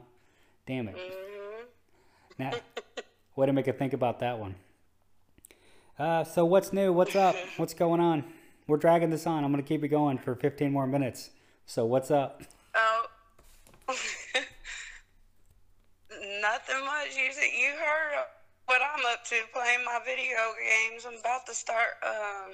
Damn 0.67 0.87
it. 0.89 0.95
Mhm. 0.95 1.65
Now, 2.37 2.51
way 3.35 3.45
to 3.47 3.53
make 3.53 3.67
it 3.67 3.77
think 3.77 3.93
about 3.93 4.19
that 4.19 4.37
one. 4.39 4.55
Uh, 5.97 6.23
so 6.23 6.45
what's 6.45 6.73
new? 6.73 6.93
What's 6.93 7.15
up? 7.15 7.35
What's 7.57 7.73
going 7.73 7.99
on? 7.99 8.23
We're 8.67 8.77
dragging 8.77 9.09
this 9.09 9.27
on. 9.27 9.43
I'm 9.43 9.51
gonna 9.51 9.63
keep 9.63 9.83
it 9.83 9.89
going 9.89 10.17
for 10.17 10.35
15 10.35 10.71
more 10.71 10.87
minutes. 10.87 11.31
So 11.65 11.85
what's 11.85 12.11
up? 12.11 12.41
Oh. 12.75 13.05
Nothing 16.41 16.85
much. 16.85 17.15
You 17.15 17.31
said 17.31 17.49
you 17.57 17.71
heard 17.71 18.25
what 18.65 18.81
I'm 18.81 19.05
up 19.11 19.23
to 19.25 19.35
playing 19.53 19.83
my 19.85 19.99
video 20.41 20.53
games. 20.59 21.05
I'm 21.05 21.19
about 21.19 21.45
to 21.47 21.53
start. 21.53 21.87
Um, 22.05 22.51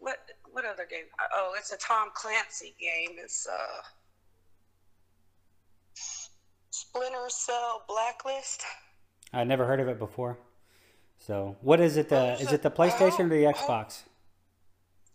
what 0.00 0.18
what 0.50 0.64
other 0.64 0.86
game? 0.88 1.04
Oh, 1.34 1.54
it's 1.56 1.72
a 1.72 1.76
Tom 1.78 2.08
Clancy 2.14 2.74
game. 2.80 3.16
It's 3.18 3.46
uh, 3.46 3.82
Splinter 6.70 7.28
Cell 7.28 7.82
Blacklist. 7.88 8.62
I 9.32 9.44
never 9.44 9.64
heard 9.64 9.80
of 9.80 9.88
it 9.88 9.98
before. 9.98 10.38
So 11.18 11.56
what 11.60 11.80
is 11.80 11.96
it? 11.96 12.12
Uh, 12.12 12.36
is 12.40 12.52
it 12.52 12.62
the 12.62 12.70
PlayStation 12.70 13.26
or 13.26 13.28
the 13.28 13.44
Xbox? 13.44 14.02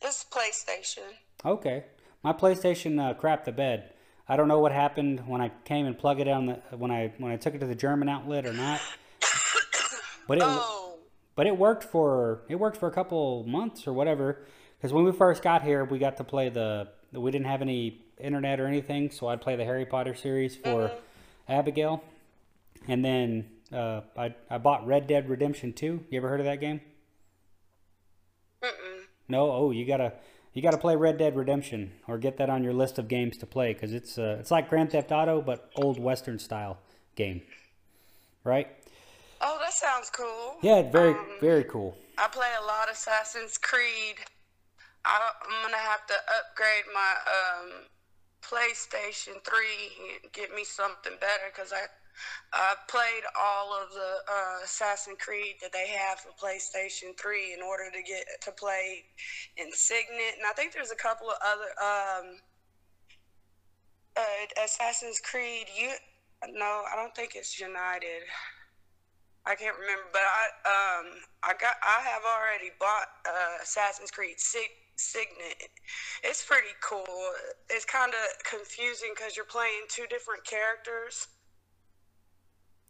It's 0.02 0.26
PlayStation. 0.26 1.04
Okay, 1.46 1.84
my 2.24 2.34
PlayStation 2.34 3.00
uh, 3.00 3.14
crapped 3.14 3.46
the 3.46 3.52
bed. 3.52 3.94
I 4.30 4.36
don't 4.36 4.48
know 4.48 4.60
what 4.60 4.74
happened 4.74 5.24
when 5.26 5.40
I 5.40 5.52
came 5.64 5.86
and 5.86 5.98
plugged 5.98 6.20
it 6.20 6.28
on 6.28 6.48
the 6.48 6.54
when 6.76 6.92
I 6.92 7.14
when 7.18 7.32
I 7.32 7.38
took 7.38 7.56
it 7.56 7.60
to 7.60 7.68
the 7.68 7.76
German 7.76 8.10
outlet 8.10 8.46
or 8.46 8.54
not. 8.54 8.80
But 10.28 10.38
it 10.38 10.44
Oh, 10.46 10.77
but 11.38 11.46
it 11.46 11.56
worked 11.56 11.84
for 11.86 12.42
it 12.50 12.56
worked 12.56 12.76
for 12.76 12.88
a 12.88 12.92
couple 12.92 13.46
months 13.48 13.88
or 13.88 13.94
whatever. 13.94 14.40
Because 14.78 14.92
when 14.92 15.06
we 15.06 15.12
first 15.14 15.42
got 15.42 15.64
here, 15.64 15.86
we 15.86 16.00
got 16.00 16.18
to 16.18 16.26
play 16.26 16.50
the 16.50 16.90
we 17.14 17.32
didn't 17.32 17.46
have 17.46 17.62
any 17.62 18.02
internet 18.20 18.60
or 18.60 18.68
anything, 18.68 19.12
so 19.12 19.28
I'd 19.28 19.40
play 19.40 19.56
the 19.56 19.64
Harry 19.64 19.86
Potter 19.86 20.16
series 20.16 20.56
for 20.58 20.92
Abigail, 21.48 22.04
and 22.88 23.06
then 23.06 23.50
uh, 23.72 24.02
I 24.18 24.34
I 24.50 24.58
bought 24.58 24.86
Red 24.86 25.08
Dead 25.08 25.30
Redemption 25.30 25.72
Two. 25.72 26.04
You 26.10 26.18
ever 26.18 26.28
heard 26.28 26.42
of 26.42 26.48
that 26.48 26.60
game? 26.60 26.82
mm-mm. 28.62 29.04
No. 29.30 29.52
Oh, 29.52 29.72
you 29.72 29.86
gotta 29.86 30.14
you 30.54 30.64
gotta 30.64 30.80
play 30.80 30.96
Red 30.96 31.20
Dead 31.20 31.36
Redemption 31.36 31.92
or 32.08 32.18
get 32.18 32.38
that 32.38 32.50
on 32.50 32.64
your 32.64 32.74
list 32.74 32.98
of 32.98 33.08
games 33.08 33.38
to 33.38 33.46
play 33.46 33.74
because 33.74 33.94
it's 33.94 34.18
uh, 34.18 34.38
it's 34.40 34.50
like 34.50 34.70
Grand 34.70 34.92
Theft 34.92 35.12
Auto 35.12 35.42
but 35.42 35.72
old 35.76 36.00
Western 36.00 36.40
style 36.40 36.80
game, 37.16 37.44
right? 38.44 38.68
Sounds 39.78 40.10
cool. 40.10 40.58
Yeah, 40.64 40.82
very 40.82 41.14
Um, 41.14 41.38
very 41.40 41.64
cool. 41.64 41.96
I 42.18 42.28
play 42.30 42.52
a 42.60 42.66
lot 42.66 42.90
of 42.90 42.96
Assassin's 42.96 43.60
Creed. 43.60 44.18
I, 45.06 45.32
I'm 45.44 45.62
gonna 45.62 45.78
have 45.78 46.08
to 46.08 46.16
upgrade 46.40 46.86
my 46.96 47.14
um, 47.38 47.86
PlayStation 48.42 49.44
3 49.46 50.18
and 50.24 50.32
get 50.32 50.52
me 50.52 50.64
something 50.64 51.14
better 51.22 51.52
because 51.54 51.74
I 51.74 51.86
I 52.54 52.74
played 52.88 53.22
all 53.40 53.72
of 53.72 53.94
the 53.94 54.14
uh, 54.28 54.64
Assassin's 54.64 55.20
Creed 55.20 55.58
that 55.62 55.72
they 55.72 55.88
have 55.90 56.22
for 56.22 56.32
PlayStation 56.44 57.16
3 57.16 57.54
in 57.54 57.62
order 57.62 57.92
to 57.92 58.02
get 58.02 58.26
to 58.42 58.52
play 58.54 59.06
in 59.58 59.72
Syndicate, 59.74 60.38
and 60.40 60.48
I 60.48 60.54
think 60.54 60.74
there's 60.74 60.90
a 60.90 60.96
couple 60.96 61.30
of 61.30 61.38
other 61.46 61.70
um, 61.80 62.40
uh, 64.18 64.64
Assassin's 64.66 65.20
Creed. 65.20 65.68
You 65.78 65.92
no, 66.50 66.84
I 66.92 66.96
don't 66.96 67.16
think 67.16 67.36
it's 67.36 67.60
United. 67.60 68.24
I 69.48 69.56
can't 69.56 69.76
remember, 69.80 70.04
but 70.12 70.22
I 70.22 70.44
um 70.68 71.06
I 71.42 71.54
got 71.54 71.76
I 71.82 72.04
have 72.04 72.24
already 72.28 72.70
bought 72.80 73.08
uh, 73.26 73.64
Assassin's 73.64 74.12
Creed 74.12 74.40
Sig- 74.40 74.76
Syndicate. 74.98 75.72
It's 76.22 76.44
pretty 76.44 76.76
cool. 76.84 77.06
It's 77.70 77.86
kind 77.86 78.12
of 78.12 78.44
confusing 78.44 79.12
because 79.16 79.38
you're 79.38 79.46
playing 79.46 79.88
two 79.88 80.06
different 80.10 80.44
characters. 80.44 81.28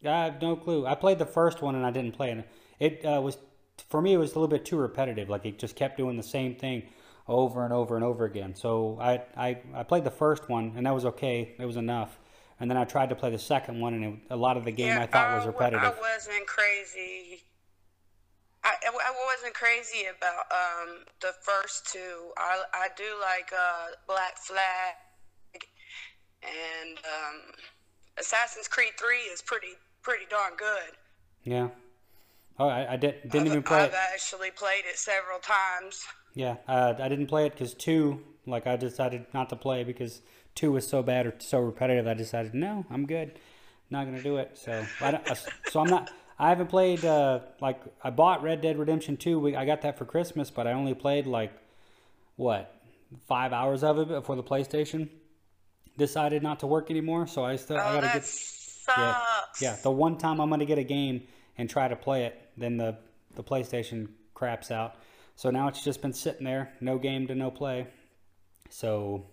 I 0.03 0.25
have 0.25 0.41
no 0.41 0.55
clue. 0.55 0.87
I 0.87 0.95
played 0.95 1.19
the 1.19 1.25
first 1.27 1.61
one 1.61 1.75
and 1.75 1.85
I 1.85 1.91
didn't 1.91 2.13
play 2.13 2.31
it. 2.31 2.49
It 2.79 3.05
uh, 3.05 3.21
was 3.21 3.37
for 3.89 4.01
me. 4.01 4.13
It 4.13 4.17
was 4.17 4.31
a 4.31 4.39
little 4.39 4.47
bit 4.47 4.65
too 4.65 4.77
repetitive. 4.77 5.29
Like 5.29 5.45
it 5.45 5.59
just 5.59 5.75
kept 5.75 5.97
doing 5.97 6.17
the 6.17 6.23
same 6.23 6.55
thing 6.55 6.83
over 7.27 7.65
and 7.65 7.73
over 7.73 7.95
and 7.95 8.03
over 8.03 8.25
again. 8.25 8.55
So 8.55 8.97
I 8.99 9.21
I, 9.35 9.61
I 9.75 9.83
played 9.83 10.05
the 10.05 10.11
first 10.11 10.49
one 10.49 10.73
and 10.75 10.87
that 10.87 10.93
was 10.95 11.05
okay. 11.05 11.53
It 11.59 11.65
was 11.65 11.77
enough. 11.77 12.17
And 12.59 12.69
then 12.69 12.77
I 12.77 12.85
tried 12.85 13.09
to 13.09 13.15
play 13.15 13.29
the 13.29 13.37
second 13.39 13.79
one 13.79 13.93
and 13.93 14.03
it, 14.03 14.13
a 14.31 14.35
lot 14.35 14.57
of 14.57 14.65
the 14.65 14.71
game 14.71 14.97
I 14.97 15.05
thought 15.05 15.35
was 15.35 15.45
wa- 15.45 15.51
repetitive. 15.51 15.83
I 15.83 16.01
wasn't 16.01 16.47
crazy. 16.47 17.43
I, 18.63 18.73
I 18.83 19.13
wasn't 19.31 19.53
crazy 19.53 20.05
about 20.05 20.45
um 20.51 21.05
the 21.21 21.33
first 21.41 21.91
two. 21.91 22.31
I 22.37 22.63
I 22.73 22.87
do 22.97 23.03
like 23.21 23.51
uh 23.53 23.95
Black 24.07 24.37
Flag 24.37 24.95
and 26.43 26.97
um 26.97 27.53
Assassin's 28.19 28.67
Creed 28.67 28.93
Three 28.99 29.31
is 29.31 29.41
pretty 29.41 29.73
pretty 30.01 30.25
darn 30.29 30.53
good. 30.57 30.95
Yeah. 31.43 31.69
Oh, 32.59 32.67
I, 32.67 32.93
I 32.93 32.95
did, 32.97 33.29
didn't 33.29 33.47
even 33.47 33.61
play 33.61 33.81
I've 33.81 33.89
it. 33.93 33.99
actually 34.13 34.49
played 34.49 34.83
it 34.89 34.97
several 34.97 35.37
times. 35.39 36.03
Yeah, 36.33 36.55
uh, 36.67 36.95
I 36.99 37.07
didn't 37.07 37.27
play 37.27 37.45
it 37.45 37.51
because 37.51 37.75
two, 37.75 38.23
like 38.47 38.65
I 38.65 38.75
decided 38.75 39.27
not 39.33 39.49
to 39.49 39.55
play 39.55 39.83
because 39.83 40.21
two 40.57 40.73
was 40.73 40.85
so 40.85 41.01
bad 41.01 41.25
or 41.25 41.33
so 41.39 41.59
repetitive. 41.59 42.05
I 42.07 42.13
decided 42.13 42.53
no, 42.53 42.85
I'm 42.89 43.05
good, 43.05 43.39
not 43.89 44.03
gonna 44.05 44.21
do 44.21 44.37
it. 44.37 44.57
So 44.57 44.85
I 44.99 45.11
don't, 45.11 45.29
uh, 45.31 45.35
so 45.71 45.79
I'm 45.79 45.87
not. 45.89 46.11
I 46.39 46.49
haven't 46.49 46.67
played 46.67 47.03
uh, 47.05 47.39
like 47.61 47.79
I 48.03 48.09
bought 48.09 48.43
Red 48.43 48.59
Dead 48.61 48.77
Redemption 48.77 49.15
two. 49.17 49.39
We, 49.39 49.55
I 49.55 49.65
got 49.65 49.81
that 49.83 49.97
for 49.97 50.03
Christmas, 50.05 50.49
but 50.51 50.67
I 50.67 50.73
only 50.73 50.93
played 50.93 51.25
like 51.27 51.51
what 52.35 52.73
five 53.27 53.53
hours 53.53 53.83
of 53.83 53.97
it 53.99 54.09
before 54.09 54.35
the 54.35 54.43
PlayStation 54.43 55.07
decided 55.97 56.43
not 56.43 56.59
to 56.59 56.67
work 56.67 56.91
anymore. 56.91 57.25
So 57.27 57.43
I 57.45 57.55
still 57.55 57.77
I 57.77 57.89
Oh, 57.89 57.93
gotta 57.95 58.07
that 58.07 58.13
get 58.15 58.25
sucks. 58.25 58.97
yeah, 58.97 59.21
yeah. 59.61 59.75
The 59.81 59.91
one 59.91 60.17
time 60.17 60.39
I'm 60.41 60.49
gonna 60.49 60.65
get 60.65 60.77
a 60.77 60.83
game 60.83 61.23
and 61.57 61.69
try 61.69 61.87
to 61.87 61.95
play 61.95 62.25
it, 62.25 62.39
then 62.57 62.77
the 62.77 62.97
the 63.35 63.43
PlayStation 63.43 64.09
craps 64.33 64.69
out. 64.71 64.95
So 65.35 65.49
now 65.51 65.67
it's 65.67 65.83
just 65.83 66.01
been 66.01 66.13
sitting 66.13 66.43
there, 66.45 66.73
no 66.81 66.97
game 66.97 67.27
to 67.27 67.35
no 67.35 67.49
play. 67.51 67.87
So 68.69 69.25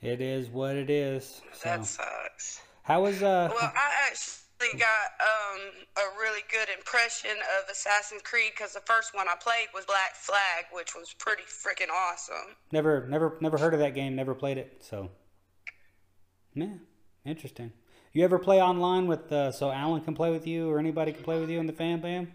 it 0.00 0.20
is 0.20 0.48
what 0.48 0.76
it 0.76 0.90
is. 0.90 1.40
So 1.52 1.68
That 1.68 1.84
sucks. 1.86 2.60
how 2.82 3.02
was 3.02 3.22
uh? 3.22 3.50
Well, 3.52 3.72
I 3.74 4.08
actually 4.08 4.78
got 4.78 5.08
um, 5.20 5.60
a 5.96 6.18
really 6.18 6.42
good 6.50 6.68
impression 6.76 7.30
of 7.30 7.68
Assassin's 7.70 8.22
Creed 8.22 8.52
because 8.56 8.72
the 8.74 8.80
first 8.86 9.14
one 9.14 9.26
I 9.28 9.34
played 9.40 9.68
was 9.74 9.84
Black 9.84 10.14
Flag, 10.14 10.64
which 10.72 10.94
was 10.94 11.14
pretty 11.18 11.42
freaking 11.42 11.90
awesome. 11.92 12.54
Never, 12.72 13.06
never, 13.08 13.36
never 13.40 13.58
heard 13.58 13.74
of 13.74 13.80
that 13.80 13.94
game. 13.94 14.16
Never 14.16 14.34
played 14.34 14.58
it. 14.58 14.78
So 14.80 15.10
yeah, 16.54 16.74
interesting. 17.24 17.72
You 18.12 18.24
ever 18.24 18.38
play 18.38 18.62
online 18.62 19.06
with 19.06 19.30
uh, 19.30 19.52
so 19.52 19.70
Alan 19.70 20.00
can 20.00 20.14
play 20.14 20.30
with 20.30 20.46
you 20.46 20.70
or 20.70 20.78
anybody 20.78 21.12
can 21.12 21.22
play 21.22 21.38
with 21.38 21.50
you 21.50 21.60
in 21.60 21.66
the 21.66 21.72
fan 21.74 22.00
bam? 22.00 22.32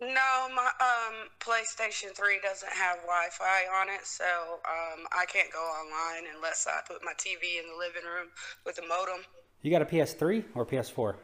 No, 0.00 0.48
my 0.54 0.70
um, 0.80 1.28
PlayStation 1.40 2.14
3 2.14 2.38
doesn't 2.40 2.72
have 2.72 2.98
Wi 2.98 3.26
Fi 3.32 3.80
on 3.80 3.88
it, 3.88 4.06
so 4.06 4.24
um, 4.24 5.06
I 5.10 5.24
can't 5.26 5.52
go 5.52 5.58
online 5.58 6.30
unless 6.36 6.68
I 6.68 6.80
put 6.86 7.02
my 7.04 7.12
TV 7.14 7.58
in 7.58 7.68
the 7.68 7.76
living 7.76 8.04
room 8.04 8.28
with 8.64 8.78
a 8.78 8.86
modem. 8.86 9.24
You 9.62 9.72
got 9.72 9.82
a 9.82 9.84
PS3 9.84 10.44
or 10.54 10.64
PS4? 10.64 11.14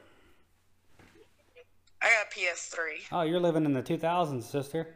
I 2.02 2.06
got 2.06 2.26
a 2.26 2.36
PS3. 2.36 2.78
Oh, 3.12 3.22
you're 3.22 3.38
living 3.40 3.64
in 3.64 3.72
the 3.72 3.82
2000s, 3.82 4.42
sister. 4.42 4.88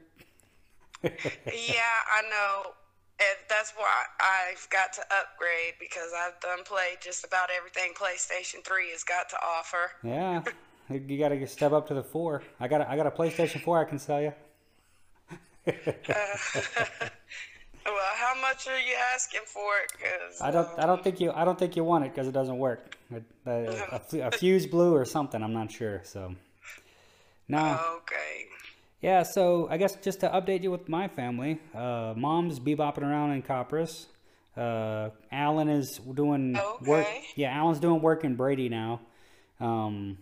yeah, 1.04 1.10
I 1.14 2.22
know. 2.28 2.72
And 3.20 3.38
that's 3.48 3.72
why 3.76 4.04
I've 4.20 4.68
got 4.70 4.92
to 4.94 5.00
upgrade 5.02 5.74
because 5.78 6.10
I've 6.16 6.38
done 6.40 6.64
played 6.64 6.98
just 7.00 7.24
about 7.24 7.48
everything 7.56 7.92
PlayStation 7.94 8.64
3 8.64 8.90
has 8.90 9.04
got 9.04 9.28
to 9.30 9.36
offer. 9.36 9.90
Yeah, 10.02 10.42
you 10.90 11.18
got 11.18 11.29
to 11.29 11.46
step 11.46 11.72
up 11.72 11.88
to 11.88 11.94
the 11.94 12.03
four. 12.03 12.42
I 12.61 12.68
got 12.68 12.81
a, 12.81 12.90
I 12.90 12.96
got 12.96 13.07
a 13.07 13.11
PlayStation 13.11 13.61
4 13.62 13.79
I 13.81 13.85
can 13.85 13.98
sell 13.98 14.22
you. 14.22 14.33
Well, 17.88 17.96
how 18.16 18.38
much 18.40 18.68
are 18.68 18.79
you 18.79 18.94
asking 19.14 19.40
for 19.46 19.70
it? 19.83 19.92
Cause, 19.92 20.42
I 20.42 20.51
don't 20.51 20.68
I 20.79 20.85
don't 20.85 21.03
think 21.03 21.20
you 21.20 21.33
I 21.33 21.44
don't 21.46 21.59
think 21.59 21.74
you 21.74 21.85
want 21.85 22.05
it 22.05 22.12
because 22.14 22.29
it 22.29 22.33
doesn't 22.33 22.59
work. 22.59 22.98
Uh, 23.14 23.20
a, 23.46 24.18
a 24.20 24.31
fuse 24.38 24.66
blew 24.66 24.94
or 24.94 25.05
something. 25.07 25.42
I'm 25.42 25.55
not 25.55 25.72
sure. 25.72 26.03
So 26.05 26.35
No. 27.48 27.81
Okay. 27.96 28.44
Yeah, 29.01 29.22
so 29.22 29.68
I 29.70 29.77
guess 29.77 29.94
just 29.96 30.20
to 30.20 30.29
update 30.29 30.62
you 30.64 30.72
with 30.72 30.88
my 30.88 31.07
family, 31.07 31.61
uh, 31.72 32.14
mom's 32.16 32.59
bebopping 32.59 33.03
around 33.03 33.31
in 33.31 33.42
Copperas. 33.42 34.07
Uh, 34.57 35.11
Alan 35.31 35.68
is 35.68 35.98
doing 35.98 36.59
work. 36.85 37.07
Yeah, 37.37 37.57
Alan's 37.57 37.79
doing 37.79 38.03
work 38.03 38.24
in 38.24 38.35
Brady 38.35 38.68
now. 38.68 39.01
Um, 39.61 40.18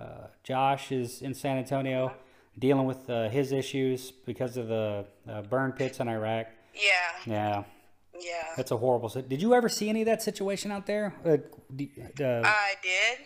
uh, 0.00 0.26
Josh 0.42 0.90
is 0.92 1.22
in 1.22 1.34
San 1.34 1.58
Antonio 1.58 2.12
dealing 2.58 2.86
with 2.86 3.08
uh, 3.08 3.28
his 3.28 3.52
issues 3.52 4.10
because 4.10 4.56
of 4.56 4.68
the 4.68 5.04
uh, 5.28 5.42
burn 5.42 5.72
pits 5.72 6.00
in 6.00 6.08
Iraq. 6.08 6.46
Yeah. 6.74 6.90
Yeah, 7.26 7.64
Yeah. 8.18 8.46
that's 8.56 8.70
a 8.70 8.76
horrible. 8.76 9.08
si- 9.08 9.22
Did 9.22 9.40
you 9.42 9.54
ever 9.54 9.68
see 9.68 9.88
any 9.88 10.02
of 10.02 10.06
that 10.06 10.22
situation 10.22 10.70
out 10.72 10.86
there? 10.86 11.14
Uh, 11.24 11.28
uh, 12.22 12.42
I 12.44 12.74
did. 12.82 13.18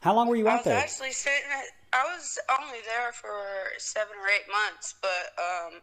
how 0.00 0.14
long 0.14 0.28
were 0.28 0.36
you 0.36 0.48
I 0.48 0.52
out 0.52 0.56
was 0.58 0.64
there? 0.66 0.78
actually 0.78 1.12
sitting 1.12 1.48
at, 1.50 1.64
I 1.92 2.04
was 2.14 2.38
only 2.60 2.78
there 2.86 3.10
for 3.12 3.34
seven 3.78 4.14
or 4.22 4.28
eight 4.28 4.46
months, 4.50 4.94
but 5.02 5.34
um, 5.38 5.80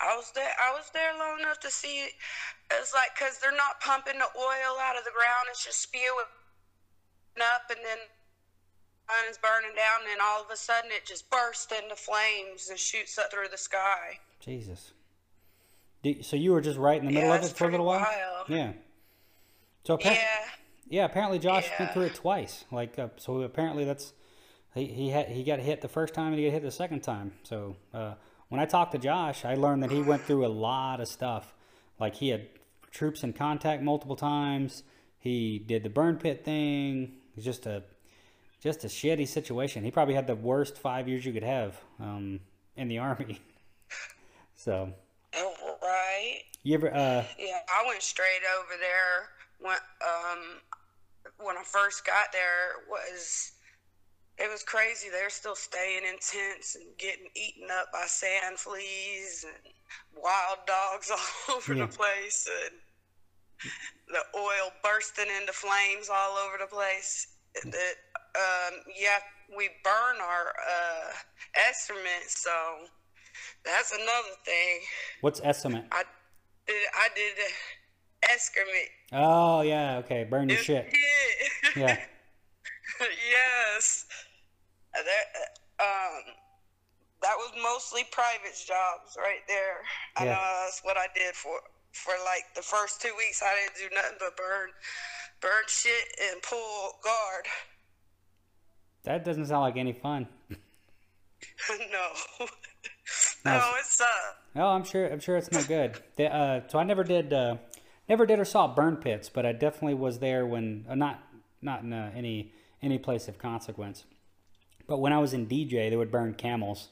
I 0.00 0.16
was 0.16 0.32
there. 0.34 0.48
I 0.56 0.72
was 0.72 0.88
there 0.94 1.12
long 1.18 1.38
enough 1.40 1.60
to 1.60 1.70
see. 1.70 2.08
It's 2.72 2.94
like 2.94 3.10
because 3.14 3.38
they're 3.38 3.52
not 3.52 3.78
pumping 3.80 4.16
the 4.18 4.30
oil 4.40 4.74
out 4.80 4.96
of 4.96 5.04
the 5.04 5.12
ground; 5.12 5.48
it's 5.50 5.62
just 5.64 5.82
spewing 5.82 6.24
up, 7.40 7.68
and 7.68 7.78
then 7.84 7.98
sun 9.10 9.30
is 9.30 9.38
burning 9.38 9.74
down, 9.76 10.00
and 10.10 10.20
all 10.22 10.42
of 10.42 10.50
a 10.50 10.56
sudden 10.56 10.90
it 10.92 11.04
just 11.04 11.28
bursts 11.30 11.72
into 11.72 11.96
flames 11.96 12.68
and 12.70 12.78
shoots 12.78 13.18
up 13.18 13.30
through 13.32 13.48
the 13.50 13.58
sky. 13.58 14.18
Jesus. 14.40 14.92
So 16.22 16.36
you 16.36 16.52
were 16.52 16.60
just 16.60 16.78
right 16.78 16.98
in 16.98 17.06
the 17.06 17.12
middle 17.12 17.28
Yeah, 17.28 17.36
of 17.36 17.44
it 17.44 17.50
for 17.56 17.68
a 17.68 17.70
little 17.70 17.86
while. 17.86 18.00
wild. 18.00 18.48
Yeah. 18.48 18.72
So 19.84 19.94
appa- 19.94 20.04
Yeah, 20.14 20.44
Yeah, 20.88 21.04
apparently 21.04 21.38
Josh 21.38 21.68
went 21.78 21.92
through 21.92 22.04
it 22.04 22.14
twice. 22.14 22.64
Like, 22.72 22.98
uh, 22.98 23.08
so 23.16 23.42
apparently 23.42 23.84
that's 23.84 24.12
he 24.74 24.86
he 24.86 25.10
had 25.10 25.28
he 25.28 25.42
got 25.44 25.58
hit 25.58 25.80
the 25.82 25.88
first 25.88 26.14
time 26.14 26.28
and 26.28 26.38
he 26.38 26.44
got 26.46 26.52
hit 26.52 26.62
the 26.62 26.70
second 26.70 27.00
time. 27.02 27.32
So 27.42 27.76
uh, 27.92 28.14
when 28.48 28.60
I 28.60 28.64
talked 28.66 28.92
to 28.92 28.98
Josh, 28.98 29.44
I 29.44 29.54
learned 29.56 29.82
that 29.82 29.90
he 29.90 30.00
went 30.02 30.22
through 30.22 30.46
a 30.46 30.48
lot 30.48 31.00
of 31.00 31.08
stuff. 31.08 31.54
Like 31.98 32.14
he 32.16 32.30
had 32.30 32.48
troops 32.90 33.22
in 33.22 33.32
contact 33.34 33.82
multiple 33.82 34.16
times. 34.16 34.82
He 35.18 35.58
did 35.58 35.82
the 35.82 35.90
burn 35.90 36.16
pit 36.16 36.44
thing. 36.46 37.16
It's 37.36 37.44
just 37.44 37.66
a 37.66 37.82
just 38.60 38.84
a 38.84 38.88
shitty 38.88 39.26
situation. 39.26 39.82
He 39.84 39.90
probably 39.90 40.14
had 40.14 40.26
the 40.26 40.34
worst 40.34 40.78
five 40.78 41.08
years 41.08 41.24
you 41.24 41.32
could 41.32 41.42
have 41.42 41.80
um, 41.98 42.40
in 42.76 42.88
the 42.88 42.98
army. 42.98 43.40
so 44.54 44.92
Oh, 45.34 45.76
right. 45.82 46.40
you 46.62 46.74
ever 46.74 46.92
uh, 46.94 47.24
Yeah, 47.38 47.58
I 47.68 47.86
went 47.86 48.02
straight 48.02 48.42
over 48.58 48.74
there 48.80 49.28
when 49.60 49.76
um 50.02 50.60
when 51.38 51.56
I 51.56 51.62
first 51.62 52.04
got 52.04 52.32
there 52.32 52.84
was 52.88 53.52
it 54.38 54.50
was 54.50 54.62
crazy. 54.62 55.08
They're 55.10 55.30
still 55.30 55.54
staying 55.54 56.02
in 56.04 56.16
tents 56.18 56.74
and 56.74 56.84
getting 56.98 57.26
eaten 57.36 57.68
up 57.70 57.92
by 57.92 58.04
sand 58.06 58.58
fleas 58.58 59.44
and 59.46 59.72
wild 60.22 60.58
dogs 60.66 61.10
all 61.48 61.56
over 61.56 61.74
Yeah. 61.74 61.86
the 61.86 61.92
place 61.92 62.48
and 62.64 62.80
the 64.08 64.38
oil 64.38 64.72
bursting 64.82 65.26
into 65.40 65.52
flames 65.52 66.08
all 66.12 66.36
over 66.38 66.56
the 66.58 66.66
place. 66.66 67.28
That 67.64 67.94
um 68.36 68.80
yeah, 68.98 69.18
we 69.56 69.68
burn 69.84 70.16
our 70.22 70.46
uh 70.68 71.12
excrement, 71.68 72.28
so 72.28 72.50
that's 73.64 73.92
another 73.92 74.34
thing. 74.44 74.80
what's 75.20 75.40
estimate? 75.42 75.84
I 75.92 76.02
did 76.66 76.76
I 76.94 77.08
did 77.14 77.32
uh, 77.38 78.32
excrement. 78.32 78.88
Oh 79.12 79.60
yeah, 79.62 79.98
okay, 79.98 80.24
burn 80.24 80.48
your 80.48 80.58
shit. 80.58 80.92
Yeah. 81.76 81.96
Yes. 83.00 84.06
Uh, 84.94 85.02
That 85.02 85.26
um 85.78 86.34
that 87.22 87.36
was 87.36 87.52
mostly 87.62 88.02
private 88.10 88.56
jobs 88.66 89.16
right 89.16 89.44
there. 89.46 89.84
I 90.16 90.24
Yeah. 90.24 90.34
know 90.34 90.64
that's 90.64 90.80
what 90.82 90.96
I 90.96 91.06
did 91.14 91.34
for 91.34 91.60
for 91.92 92.14
like 92.24 92.44
the 92.56 92.62
first 92.62 93.00
two 93.00 93.12
weeks. 93.16 93.42
I 93.42 93.54
didn't 93.54 93.76
do 93.90 93.94
nothing 93.94 94.16
but 94.18 94.36
burn 94.36 94.70
burn 95.40 95.64
shit 95.68 96.06
and 96.30 96.42
pull 96.42 96.98
guard. 97.04 97.44
That 99.04 99.24
doesn't 99.24 99.46
sound 99.46 99.62
like 99.62 99.76
any 99.76 99.92
fun. 99.92 100.28
no. 100.50 102.46
No, 103.44 103.52
no, 103.52 103.72
it 103.78 103.86
sucked. 103.86 104.10
Oh, 104.54 104.68
I'm 104.68 104.84
sure. 104.84 105.10
I'm 105.10 105.18
sure 105.20 105.36
it's 105.36 105.50
no 105.50 105.62
good. 105.62 105.98
They, 106.16 106.26
uh, 106.26 106.60
so 106.68 106.78
I 106.78 106.84
never 106.84 107.02
did, 107.02 107.32
uh, 107.32 107.56
never 108.08 108.26
did 108.26 108.38
or 108.38 108.44
saw 108.44 108.72
burn 108.72 108.96
pits, 108.96 109.30
but 109.30 109.46
I 109.46 109.52
definitely 109.52 109.94
was 109.94 110.18
there 110.18 110.46
when 110.46 110.84
uh, 110.88 110.94
not 110.94 111.22
not 111.62 111.82
in 111.82 111.92
uh, 111.92 112.12
any 112.14 112.52
any 112.82 112.98
place 112.98 113.28
of 113.28 113.38
consequence. 113.38 114.04
But 114.86 114.98
when 114.98 115.12
I 115.12 115.18
was 115.18 115.32
in 115.32 115.46
DJ, 115.46 115.88
they 115.88 115.96
would 115.96 116.10
burn 116.10 116.34
camels, 116.34 116.88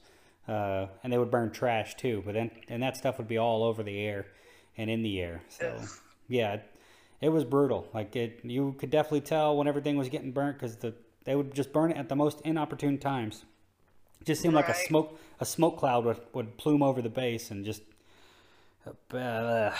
uh, 0.49 0.87
and 1.03 1.13
they 1.13 1.19
would 1.19 1.31
burn 1.31 1.51
trash 1.51 1.97
too. 1.97 2.23
But 2.25 2.35
then 2.35 2.51
and 2.69 2.83
that 2.83 2.97
stuff 2.97 3.19
would 3.19 3.29
be 3.29 3.37
all 3.39 3.63
over 3.63 3.83
the 3.83 4.01
air 4.01 4.27
and 4.77 4.89
in 4.89 5.03
the 5.03 5.21
air. 5.21 5.43
So 5.51 5.79
yeah, 6.29 6.55
it, 6.55 6.71
it 7.21 7.29
was 7.29 7.45
brutal. 7.45 7.89
Like 7.93 8.17
it, 8.17 8.41
you 8.43 8.75
could 8.79 8.91
definitely 8.91 9.21
tell 9.23 9.57
when 9.57 9.69
everything 9.69 9.99
was 9.99 10.09
getting 10.09 10.33
burnt 10.33 10.57
because 10.59 10.77
the 10.77 10.95
they 11.25 11.35
would 11.35 11.55
just 11.55 11.73
burn 11.73 11.91
it 11.91 11.97
at 11.97 12.09
the 12.09 12.17
most 12.17 12.41
inopportune 12.43 12.99
times. 12.99 13.45
It 14.21 14.27
just 14.27 14.43
seemed 14.43 14.55
like 14.55 14.69
a 14.69 14.75
smoke 14.75 15.19
a 15.41 15.45
smoke 15.45 15.79
cloud 15.79 16.05
would, 16.05 16.21
would 16.33 16.57
plume 16.57 16.83
over 16.83 17.01
the 17.01 17.09
base 17.09 17.51
and 17.51 17.65
just 17.65 17.83
uh, 19.13 19.71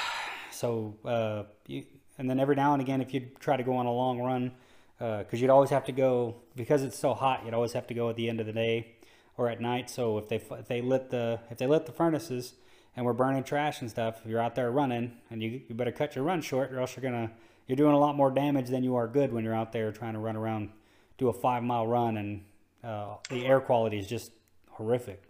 so 0.51 0.95
uh, 1.05 1.45
you, 1.67 1.85
and 2.19 2.29
then 2.29 2.39
every 2.39 2.57
now 2.57 2.73
and 2.73 2.83
again 2.83 3.01
if 3.01 3.15
you 3.15 3.29
try 3.41 3.57
to 3.57 3.63
go 3.63 3.77
on 3.77 3.87
a 3.87 3.93
long 3.93 4.21
run 4.21 4.53
because 4.99 5.41
you'd 5.41 5.51
always 5.51 5.71
have 5.71 5.85
to 5.85 5.93
go 5.93 6.37
because 6.57 6.83
it's 6.83 6.99
so 6.99 7.15
hot 7.15 7.45
you'd 7.45 7.55
always 7.55 7.73
have 7.73 7.87
to 7.87 7.95
go 7.95 8.11
at 8.11 8.17
the 8.17 8.29
end 8.29 8.41
of 8.41 8.47
the 8.47 8.53
day 8.53 8.95
or 9.37 9.49
at 9.49 9.61
night 9.61 9.89
so 9.89 10.19
if 10.19 10.29
they 10.29 10.37
if 10.37 10.67
they 10.67 10.81
lit 10.81 11.11
the 11.11 11.39
if 11.51 11.59
they 11.59 11.67
lit 11.67 11.87
the 11.87 11.93
furnaces 11.93 12.55
and 12.97 13.07
we're 13.07 13.13
burning 13.13 13.45
trash 13.45 13.81
and 13.81 13.91
stuff 13.91 14.21
if 14.25 14.31
you're 14.31 14.41
out 14.41 14.57
there 14.57 14.71
running 14.71 15.13
and 15.31 15.43
you, 15.43 15.61
you 15.69 15.75
better 15.75 15.93
cut 15.93 16.17
your 16.17 16.25
run 16.25 16.41
short 16.41 16.73
or 16.73 16.81
else 16.81 16.97
you're 16.97 17.03
gonna 17.03 17.31
you're 17.67 17.77
doing 17.77 17.95
a 17.95 17.99
lot 17.99 18.17
more 18.17 18.31
damage 18.31 18.69
than 18.69 18.83
you 18.83 18.97
are 18.97 19.07
good 19.07 19.33
when 19.33 19.45
you're 19.45 19.55
out 19.55 19.73
there 19.73 19.93
trying 19.93 20.15
to 20.15 20.19
run 20.19 20.37
around 20.37 20.71
do 21.19 21.29
a 21.29 21.33
five 21.33 21.63
mile 21.63 21.87
run 21.87 22.17
and 22.17 22.43
uh, 22.83 23.17
the 23.29 23.45
air 23.47 23.61
quality 23.61 23.99
is 23.99 24.07
just 24.07 24.33
horrific 24.71 25.23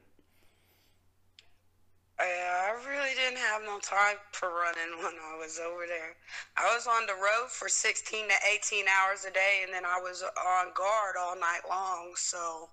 Yeah, 2.21 2.25
I 2.25 2.89
really 2.89 3.15
didn't 3.15 3.39
have 3.39 3.63
no 3.63 3.79
time 3.81 4.17
for 4.33 4.51
running 4.51 5.03
when 5.03 5.15
I 5.15 5.37
was 5.39 5.59
over 5.59 5.87
there. 5.87 6.15
I 6.57 6.75
was 6.75 6.87
on 6.87 7.07
the 7.07 7.15
road 7.15 7.49
for 7.51 7.69
16 7.69 8.29
to 8.29 8.35
18 8.55 8.85
hours 8.89 9.25
a 9.25 9.31
day, 9.31 9.61
and 9.65 9.73
then 9.73 9.85
I 9.85 9.99
was 10.01 10.23
on 10.23 10.67
guard 10.75 11.15
all 11.19 11.37
night 11.37 11.63
long. 11.69 12.13
So, 12.17 12.69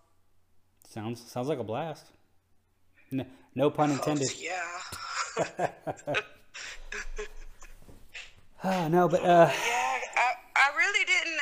sounds 0.88 1.21
sounds 1.21 1.47
like 1.47 1.60
a 1.60 1.63
blast 1.63 2.06
no, 3.12 3.25
no 3.54 3.69
pun 3.69 3.91
intended 3.95 4.30
yeah. 4.39 5.69
Ah, 8.63 8.88
no, 8.89 9.08
but 9.08 9.21
uh, 9.23 9.51
Yeah, 9.67 9.99
I, 10.15 10.34
I 10.55 10.71
really 10.77 11.05
didn't. 11.05 11.39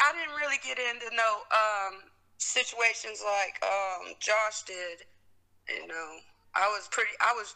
I 0.00 0.12
didn't 0.16 0.34
really 0.36 0.58
get 0.64 0.78
into 0.78 1.14
no 1.14 1.30
um, 1.52 2.02
situations 2.38 3.22
like 3.24 3.62
um, 3.62 4.14
Josh 4.18 4.62
did. 4.66 5.04
You 5.68 5.86
know, 5.86 6.08
I 6.54 6.66
was 6.68 6.88
pretty. 6.90 7.10
I 7.20 7.34
was 7.34 7.54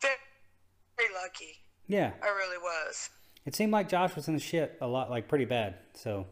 very, 0.00 1.08
lucky. 1.22 1.58
yeah, 1.88 2.12
I 2.22 2.28
really 2.28 2.58
was. 2.58 3.10
it 3.44 3.54
seemed 3.54 3.72
like 3.72 3.88
Josh 3.88 4.14
was 4.14 4.28
in 4.28 4.34
the 4.34 4.40
shit 4.40 4.78
a 4.80 4.86
lot, 4.86 5.10
like 5.10 5.28
pretty 5.28 5.44
bad. 5.44 5.74
So 5.94 6.26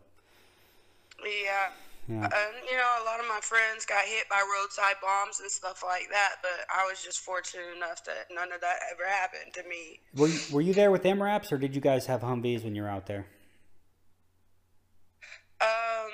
Yeah. 1.23 1.71
Yeah. 2.09 2.25
And, 2.25 2.55
you 2.71 2.77
know, 2.77 3.03
a 3.03 3.05
lot 3.05 3.19
of 3.19 3.27
my 3.29 3.41
friends 3.41 3.87
got 3.87 4.05
hit 4.05 4.29
by 4.29 4.43
roadside 4.61 4.97
bombs 5.01 5.41
and 5.41 5.51
stuff 5.51 5.83
like 5.83 6.09
that, 6.11 6.35
but 6.43 6.67
I 6.71 6.85
was 6.87 7.03
just 7.03 7.21
fortunate 7.21 7.75
enough 7.75 8.05
that 8.05 8.27
none 8.31 8.53
of 8.53 8.61
that 8.61 8.77
ever 8.93 9.09
happened 9.09 9.55
to 9.55 9.63
me. 9.67 10.01
were 10.15 10.29
you, 10.29 10.39
were 10.53 10.61
you 10.61 10.75
there 10.75 10.91
with 10.91 11.03
MRAPs 11.03 11.51
or 11.51 11.57
did 11.57 11.75
you 11.75 11.81
guys 11.81 12.05
have 12.07 12.21
Humvees 12.21 12.63
when 12.63 12.75
you 12.75 12.83
were 12.83 12.91
out 12.91 13.07
there? 13.07 13.27
Um, 15.65 16.13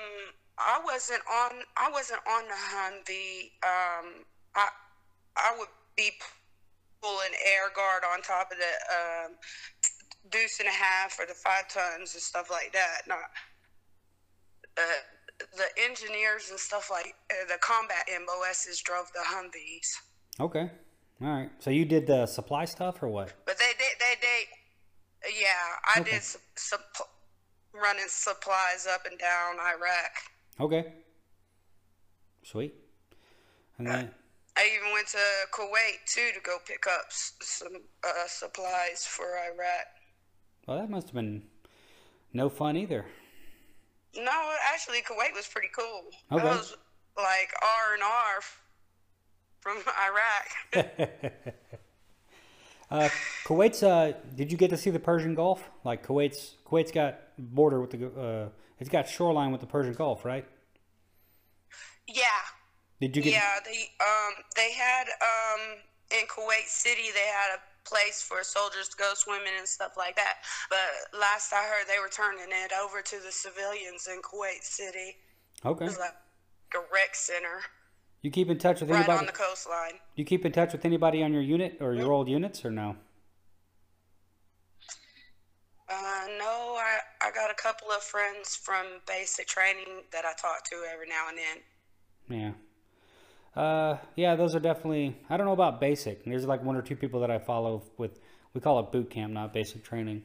I 0.57 0.79
wasn't 0.85 1.21
on. 1.29 1.51
I 1.77 1.89
wasn't 1.91 2.21
on 2.27 2.43
the 2.47 2.53
Humvee. 2.53 3.51
Um, 3.63 4.23
I 4.55 4.69
I 5.35 5.55
would 5.57 5.67
be 5.97 6.11
pulling 7.01 7.33
air 7.45 7.69
guard 7.75 8.03
on 8.13 8.21
top 8.21 8.51
of 8.51 8.57
the 8.57 8.73
um, 8.95 9.31
deuce 10.29 10.59
and 10.59 10.69
a 10.69 10.71
half 10.71 11.19
or 11.19 11.25
the 11.25 11.33
five 11.33 11.67
tons 11.67 12.13
and 12.13 12.21
stuff 12.21 12.49
like 12.49 12.71
that. 12.73 13.01
Not 13.07 13.17
uh, 14.77 14.81
the 15.57 15.83
engineers 15.83 16.49
and 16.51 16.59
stuff 16.59 16.89
like 16.91 17.13
uh, 17.31 17.47
the 17.47 17.57
combat 17.59 18.07
MOSs 18.07 18.81
drove 18.83 19.07
the 19.13 19.21
Humvees, 19.25 19.87
Okay, 20.39 20.69
all 21.21 21.27
right. 21.27 21.49
So 21.59 21.71
you 21.71 21.83
did 21.85 22.07
the 22.07 22.25
supply 22.25 22.65
stuff 22.65 23.01
or 23.03 23.07
what? 23.09 23.33
but 23.45 23.57
they 23.57 23.71
did 23.77 23.97
they 23.99 24.15
they 24.21 25.39
yeah 25.41 25.47
I 25.95 25.99
Okay. 26.01 26.11
did 26.11 26.23
su- 26.23 26.39
supp- 26.55 27.07
running 27.73 28.05
supplies 28.07 28.87
up 28.91 29.05
and 29.09 29.17
down 29.19 29.55
Iraq. 29.59 30.11
Okay, 30.59 30.93
sweet. 32.43 32.73
And 33.77 33.87
then 33.87 34.11
I 34.57 34.69
even 34.75 34.93
went 34.93 35.07
to 35.07 35.17
Kuwait 35.53 36.05
too 36.05 36.29
to 36.35 36.41
go 36.43 36.57
pick 36.67 36.85
up 36.87 37.05
some 37.09 37.73
uh, 38.03 38.27
supplies 38.27 39.05
for 39.05 39.25
Iraq. 39.25 39.87
well, 40.67 40.77
that 40.77 40.89
must 40.89 41.07
have 41.07 41.15
been 41.15 41.43
no 42.33 42.49
fun 42.49 42.77
either. 42.77 43.05
No, 44.15 44.53
actually, 44.71 44.99
Kuwait 45.01 45.33
was 45.33 45.47
pretty 45.47 45.69
cool. 45.75 46.03
Okay. 46.31 46.41
It 46.41 46.45
was 46.45 46.75
like 47.17 47.53
R 47.61 47.93
and 47.93 48.03
R 48.03 48.41
from 49.61 49.77
Iraq. 50.73 51.53
uh, 52.91 53.09
Kuwait's. 53.45 53.83
Uh, 53.83 54.13
did 54.35 54.51
you 54.51 54.57
get 54.57 54.69
to 54.69 54.77
see 54.77 54.89
the 54.89 54.99
Persian 54.99 55.35
Gulf? 55.35 55.69
Like 55.83 56.05
Kuwait's. 56.05 56.55
Kuwait's 56.65 56.91
got 56.91 57.19
border 57.37 57.81
with 57.81 57.91
the. 57.91 58.07
Uh, 58.07 58.49
it's 58.79 58.89
got 58.89 59.07
shoreline 59.07 59.51
with 59.51 59.61
the 59.61 59.67
Persian 59.67 59.93
Gulf, 59.93 60.25
right? 60.25 60.45
Yeah. 62.07 62.23
Did 62.99 63.15
you 63.15 63.23
get? 63.23 63.33
Yeah, 63.33 63.59
they 63.63 63.89
um 63.99 64.33
they 64.55 64.71
had 64.73 65.05
um 65.21 65.77
in 66.11 66.27
Kuwait 66.27 66.67
City 66.67 67.09
they 67.13 67.27
had 67.27 67.57
a 67.57 67.59
place 67.87 68.21
for 68.21 68.43
soldiers 68.43 68.89
to 68.89 68.97
go 68.97 69.11
swimming 69.15 69.53
and 69.57 69.67
stuff 69.67 69.93
like 69.97 70.15
that. 70.15 70.37
But 70.69 71.19
last 71.19 71.53
I 71.53 71.63
heard, 71.63 71.87
they 71.87 71.99
were 71.99 72.09
turning 72.09 72.45
it 72.49 72.71
over 72.83 73.01
to 73.01 73.15
the 73.23 73.31
civilians 73.31 74.07
in 74.07 74.21
Kuwait 74.21 74.61
City. 74.61 75.17
Okay. 75.65 75.85
It 75.85 75.87
was 75.87 75.99
like 75.99 76.15
a 76.75 76.79
rec 76.93 77.15
center 77.15 77.61
You 78.21 78.29
keep 78.31 78.49
in 78.49 78.57
touch 78.59 78.81
with 78.81 78.89
right 78.89 78.97
anybody? 78.99 79.19
on 79.19 79.25
the 79.25 79.31
coastline. 79.31 79.93
you 80.15 80.23
keep 80.25 80.45
in 80.45 80.51
touch 80.51 80.73
with 80.73 80.85
anybody 80.85 81.23
on 81.23 81.33
your 81.33 81.41
unit 81.41 81.77
or 81.81 81.93
your 81.95 82.11
old 82.11 82.27
units 82.29 82.63
or 82.63 82.69
no? 82.71 82.95
Uh, 85.89 86.27
no, 86.39 86.77
I, 86.79 86.99
I 87.21 87.31
got 87.31 87.51
a 87.51 87.53
couple 87.55 87.89
of 87.89 88.01
friends 88.01 88.55
from 88.55 88.85
basic 89.07 89.47
training 89.47 90.03
that 90.13 90.23
I 90.25 90.33
talk 90.39 90.63
to 90.69 90.75
every 90.93 91.07
now 91.09 91.27
and 91.29 91.37
then. 91.37 92.55
Yeah. 93.55 93.61
Uh, 93.61 93.97
yeah, 94.15 94.35
those 94.35 94.55
are 94.55 94.59
definitely. 94.61 95.17
I 95.29 95.35
don't 95.35 95.45
know 95.45 95.51
about 95.51 95.81
basic. 95.81 96.23
There's 96.23 96.45
like 96.45 96.63
one 96.63 96.77
or 96.77 96.81
two 96.81 96.95
people 96.95 97.19
that 97.21 97.31
I 97.31 97.39
follow 97.39 97.83
with. 97.97 98.19
We 98.53 98.61
call 98.61 98.79
it 98.79 98.91
boot 98.91 99.09
camp, 99.09 99.33
not 99.33 99.53
basic 99.53 99.83
training. 99.83 100.23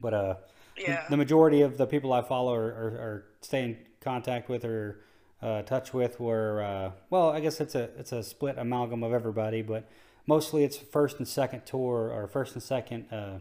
But 0.00 0.14
uh, 0.14 0.34
Yeah. 0.76 1.04
the 1.08 1.16
majority 1.16 1.60
of 1.62 1.76
the 1.78 1.86
people 1.86 2.12
I 2.12 2.22
follow 2.22 2.54
or, 2.54 2.64
or, 2.64 2.88
or 2.98 3.24
stay 3.42 3.62
in 3.64 3.78
contact 4.00 4.48
with 4.48 4.64
or 4.64 5.00
uh, 5.42 5.62
touch 5.62 5.92
with 5.92 6.20
were 6.20 6.62
uh, 6.62 6.90
well, 7.10 7.30
I 7.30 7.40
guess 7.40 7.60
it's 7.60 7.74
a 7.74 7.90
it's 7.98 8.12
a 8.12 8.22
split 8.22 8.58
amalgam 8.58 9.02
of 9.02 9.12
everybody, 9.12 9.62
but 9.62 9.88
mostly 10.26 10.64
it's 10.64 10.76
first 10.76 11.18
and 11.18 11.26
second 11.26 11.66
tour 11.66 12.10
or 12.10 12.28
first 12.28 12.54
and 12.54 12.62
second 12.62 13.12
uh, 13.12 13.38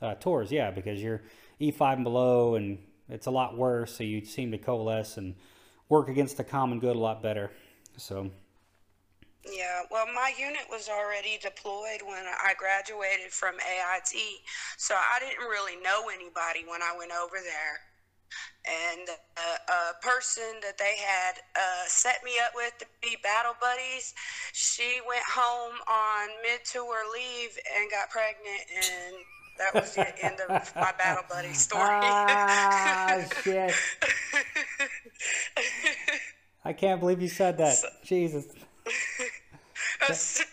uh, 0.00 0.14
tours. 0.14 0.50
Yeah, 0.50 0.70
because 0.70 1.02
you're 1.02 1.22
E5 1.60 1.94
and 1.94 2.04
below, 2.04 2.54
and 2.54 2.78
it's 3.08 3.26
a 3.26 3.30
lot 3.30 3.56
worse. 3.56 3.96
So 3.96 4.04
you 4.04 4.24
seem 4.24 4.50
to 4.52 4.58
coalesce 4.58 5.18
and 5.18 5.34
work 5.88 6.08
against 6.08 6.38
the 6.38 6.44
common 6.44 6.80
good 6.80 6.96
a 6.96 6.98
lot 6.98 7.22
better. 7.22 7.50
So 7.98 8.30
Yeah, 9.44 9.82
well, 9.90 10.06
my 10.06 10.32
unit 10.38 10.66
was 10.70 10.88
already 10.88 11.38
deployed 11.42 12.00
when 12.02 12.24
I 12.26 12.54
graduated 12.58 13.30
from 13.30 13.56
AIT, 13.56 14.16
so 14.78 14.94
I 14.94 15.20
didn't 15.20 15.44
really 15.44 15.76
know 15.82 16.08
anybody 16.08 16.64
when 16.66 16.82
I 16.82 16.96
went 16.96 17.12
over 17.12 17.36
there. 17.42 17.85
And 18.68 19.08
uh, 19.36 19.72
a 19.72 20.04
person 20.04 20.42
that 20.62 20.76
they 20.76 20.96
had 20.98 21.34
uh, 21.54 21.84
set 21.86 22.24
me 22.24 22.32
up 22.44 22.52
with 22.54 22.76
to 22.78 22.86
be 23.00 23.16
battle 23.22 23.54
buddies, 23.60 24.12
she 24.52 24.98
went 25.08 25.22
home 25.24 25.74
on 25.88 26.28
mid 26.42 26.64
tour 26.64 27.04
leave 27.14 27.56
and 27.78 27.88
got 27.90 28.10
pregnant, 28.10 28.62
and 28.74 29.14
that 29.58 29.72
was 29.74 29.94
the 29.94 30.24
end 30.24 30.40
of 30.48 30.74
my 30.74 30.92
battle 30.98 31.22
buddy 31.30 31.52
story. 31.52 31.82
Ah, 31.88 33.18
shit. 33.42 33.72
I 36.64 36.72
can't 36.72 36.98
believe 37.00 37.22
you 37.22 37.28
said 37.28 37.58
that. 37.58 37.76
Jesus. 38.04 38.46
That's- 40.00 40.44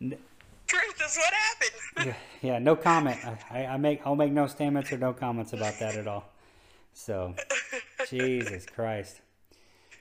Truth 0.00 1.02
is 1.04 1.16
what 1.16 1.32
happened. 1.32 2.14
Yeah, 2.42 2.58
no 2.58 2.74
comment. 2.74 3.18
I- 3.50 3.66
I 3.66 3.76
make 3.76 4.04
I'll 4.04 4.16
make 4.16 4.32
no 4.32 4.46
statements 4.48 4.90
or 4.92 4.98
no 4.98 5.12
comments 5.12 5.52
about 5.52 5.78
that 5.78 5.94
at 5.96 6.08
all. 6.08 6.24
So, 6.94 7.34
Jesus 8.08 8.66
Christ. 8.66 9.20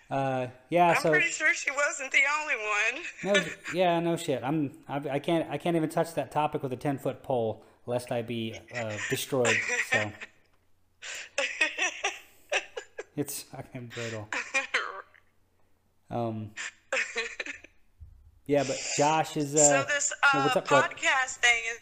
Uh, 0.10 0.48
yeah. 0.70 0.92
I'm 0.92 1.02
So 1.02 1.10
pretty 1.10 1.30
sure 1.30 1.54
she 1.54 1.72
wasn't 1.72 2.12
the 2.12 2.22
only 2.42 2.56
one. 2.56 3.04
no, 3.36 3.44
yeah, 3.74 4.00
no 4.00 4.16
shit. 4.16 4.44
I'm 4.44 4.72
I, 4.88 5.02
I 5.14 5.20
can't 5.20 5.50
I 5.50 5.58
can't 5.58 5.76
even 5.76 5.90
touch 5.90 6.14
that 6.14 6.32
topic 6.32 6.62
with 6.62 6.72
a 6.72 6.76
ten 6.78 7.00
foot 7.00 7.24
pole 7.24 7.64
lest 7.88 8.12
I 8.12 8.22
be 8.22 8.60
uh, 8.76 8.96
destroyed. 9.10 9.58
So 9.92 10.12
it's 13.16 13.42
fucking 13.44 13.92
brutal. 13.94 14.30
Um. 16.12 16.52
Yeah, 18.46 18.64
but 18.68 18.78
Josh 18.98 19.38
is. 19.38 19.56
Uh, 19.56 19.58
so 19.58 19.84
this 19.88 20.12
uh, 20.12 20.16
well, 20.34 20.44
what's 20.44 20.56
up, 20.58 20.68
bud? 20.70 20.84
podcast 20.92 21.38
thing 21.38 21.62
is 21.72 21.80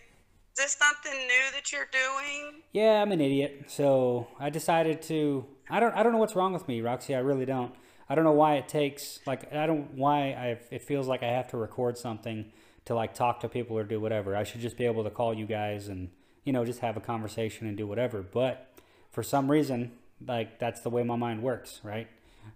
this 0.62 0.78
something 0.80 1.20
new 1.28 1.52
that 1.54 1.72
you're 1.72 1.88
doing? 1.92 2.62
Yeah, 2.72 3.02
I'm 3.02 3.12
an 3.12 3.22
idiot. 3.22 3.66
So 3.68 4.28
I 4.40 4.50
decided 4.50 5.02
to. 5.04 5.46
I 5.70 5.80
don't. 5.80 5.94
I 5.96 6.04
don't 6.04 6.12
know 6.12 6.20
what's 6.20 6.36
wrong 6.36 6.54
with 6.54 6.68
me, 6.68 6.82
Roxy. 6.82 7.16
I 7.16 7.20
really 7.20 7.46
don't. 7.46 7.74
I 8.08 8.16
don't 8.16 8.24
know 8.24 8.32
why 8.32 8.56
it 8.56 8.68
takes. 8.68 9.20
Like 9.26 9.54
I 9.54 9.66
don't. 9.66 9.96
Why 9.96 10.32
I. 10.32 10.60
It 10.70 10.84
feels 10.84 11.08
like 11.08 11.24
I 11.24 11.28
have 11.28 11.48
to 11.50 11.58
record 11.58 11.98
something 11.98 12.52
to 12.86 12.96
like 12.96 13.14
talk 13.14 13.40
to 13.42 13.50
people 13.50 13.78
or 13.78 13.84
do 13.84 14.00
whatever. 14.00 14.36
I 14.36 14.44
should 14.44 14.62
just 14.62 14.78
be 14.78 14.86
able 14.86 15.04
to 15.04 15.10
call 15.10 15.34
you 15.34 15.46
guys 15.46 15.88
and 15.88 16.10
you 16.44 16.54
know 16.54 16.66
just 16.66 16.80
have 16.80 16.98
a 16.98 17.02
conversation 17.02 17.68
and 17.68 17.76
do 17.76 17.88
whatever. 17.88 18.22
But 18.22 18.74
for 19.10 19.24
some 19.24 19.50
reason, 19.50 19.92
like 20.26 20.60
that's 20.60 20.82
the 20.82 20.90
way 20.90 21.04
my 21.04 21.16
mind 21.16 21.42
works, 21.42 21.80
right? 21.84 22.08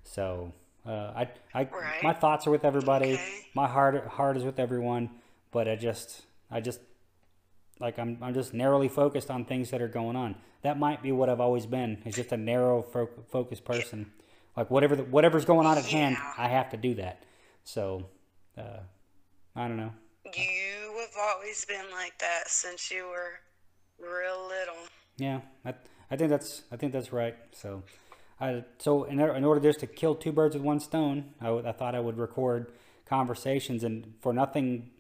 So 0.04 0.54
uh, 0.86 1.12
I. 1.16 1.30
I. 1.54 1.64
Right. 1.64 2.04
My 2.04 2.14
thoughts 2.14 2.46
are 2.46 2.52
with 2.52 2.66
everybody. 2.66 3.14
Okay. 3.14 3.48
My 3.56 3.68
heart. 3.68 4.06
Heart 4.08 4.38
is 4.38 4.44
with 4.44 4.60
everyone. 4.60 5.10
But 5.52 5.68
I 5.68 5.76
just. 5.76 6.22
I 6.52 6.60
just 6.60 6.80
like 7.80 8.00
I'm, 8.00 8.18
I'm 8.22 8.34
just 8.34 8.54
narrowly 8.54 8.88
focused 8.88 9.30
on 9.30 9.46
things 9.46 9.72
that 9.72 9.82
are 9.82 9.88
going 9.88 10.16
on. 10.16 10.36
That 10.62 10.80
might 10.80 11.04
be 11.04 11.12
what 11.12 11.30
I've 11.30 11.42
always 11.42 11.66
been. 11.66 12.02
Is 12.06 12.16
just 12.16 12.32
a 12.32 12.38
narrow 12.38 12.82
fo- 12.82 13.10
focused 13.30 13.66
person. 13.66 14.12
Like 14.56 14.72
whatever 14.72 14.96
the, 14.96 15.04
whatever's 15.04 15.46
going 15.46 15.68
on 15.68 15.78
at 15.78 15.86
hand, 15.86 16.18
I 16.38 16.48
have 16.48 16.70
to 16.72 16.78
do 16.78 16.96
that. 16.96 17.24
So, 17.64 18.08
uh, 18.58 18.80
I 19.56 19.68
don't 19.68 19.78
know. 19.78 19.92
You 20.26 21.00
have 21.02 21.34
always 21.36 21.66
been 21.66 21.86
like 21.92 22.18
that 22.20 22.48
since 22.48 22.90
you 22.90 23.06
were 23.06 23.40
real 24.00 24.48
little. 24.48 24.88
Yeah, 25.18 25.42
I, 25.66 25.74
I 26.10 26.16
think 26.16 26.30
that's 26.30 26.64
I 26.72 26.78
think 26.78 26.94
that's 26.94 27.12
right. 27.12 27.36
So, 27.52 27.84
I 28.40 28.64
so 28.78 29.04
in, 29.04 29.20
in 29.20 29.44
order 29.44 29.60
just 29.60 29.82
to 29.82 29.88
kill 29.88 30.16
two 30.16 30.32
birds 30.32 30.56
with 30.56 30.64
one 30.64 30.80
stone, 30.80 31.34
I, 31.42 31.50
I 31.50 31.72
thought 31.74 31.94
I 31.94 32.00
would 32.00 32.18
record 32.18 32.72
conversations 33.06 33.84
and 33.84 34.14
for 34.22 34.34
nothing 34.34 34.92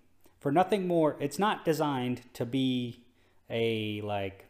for 0.45 0.51
nothing 0.51 0.87
more. 0.87 1.15
It's 1.19 1.39
not 1.39 1.65
designed 1.65 2.21
to 2.35 2.45
be 2.45 2.99
a 3.49 3.99
like. 4.01 4.45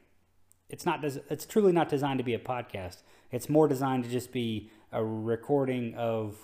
It's 0.68 0.86
not. 0.86 1.02
des- 1.02 1.22
It's 1.30 1.46
truly 1.46 1.72
not 1.72 1.88
designed 1.88 2.18
to 2.18 2.24
be 2.26 2.34
a 2.34 2.38
podcast. 2.38 2.98
It's 3.32 3.48
more 3.48 3.66
designed 3.70 4.04
to 4.04 4.10
just 4.10 4.34
be 4.34 4.70
a 4.92 5.02
recording 5.02 5.96
of, 5.96 6.36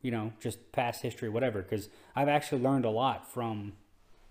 you 0.00 0.12
know, 0.12 0.32
just 0.38 0.70
past 0.70 1.02
history, 1.02 1.28
whatever. 1.28 1.60
Because 1.60 1.88
I've 2.14 2.28
actually 2.28 2.62
learned 2.62 2.84
a 2.84 2.90
lot 2.90 3.28
from 3.28 3.72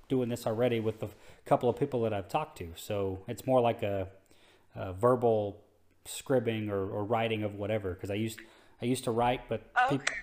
doing 0.08 0.30
this 0.30 0.48
already 0.48 0.80
with 0.80 1.02
the 1.02 1.10
couple 1.46 1.68
of 1.68 1.78
people 1.78 2.02
that 2.04 2.14
I've 2.14 2.30
talked 2.30 2.58
to. 2.60 2.70
So 2.78 3.20
it's 3.28 3.46
more 3.46 3.60
like 3.60 3.84
a, 3.84 4.08
a 4.78 4.94
verbal 4.94 5.60
scribbing 6.06 6.70
or, 6.70 6.90
or 6.90 7.04
writing 7.04 7.44
of 7.44 7.56
whatever. 7.56 7.96
Because 7.96 8.12
I 8.12 8.16
used 8.16 8.40
I 8.82 8.86
used 8.86 9.04
to 9.04 9.12
write, 9.12 9.42
but 9.50 9.70
Okay, 9.92 10.16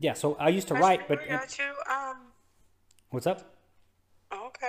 yeah. 0.00 0.12
So 0.12 0.34
I 0.34 0.50
used 0.50 0.68
to 0.68 0.74
write, 0.74 1.08
but 1.08 1.20
what's 3.10 3.26
up? 3.26 3.54
okay. 4.32 4.68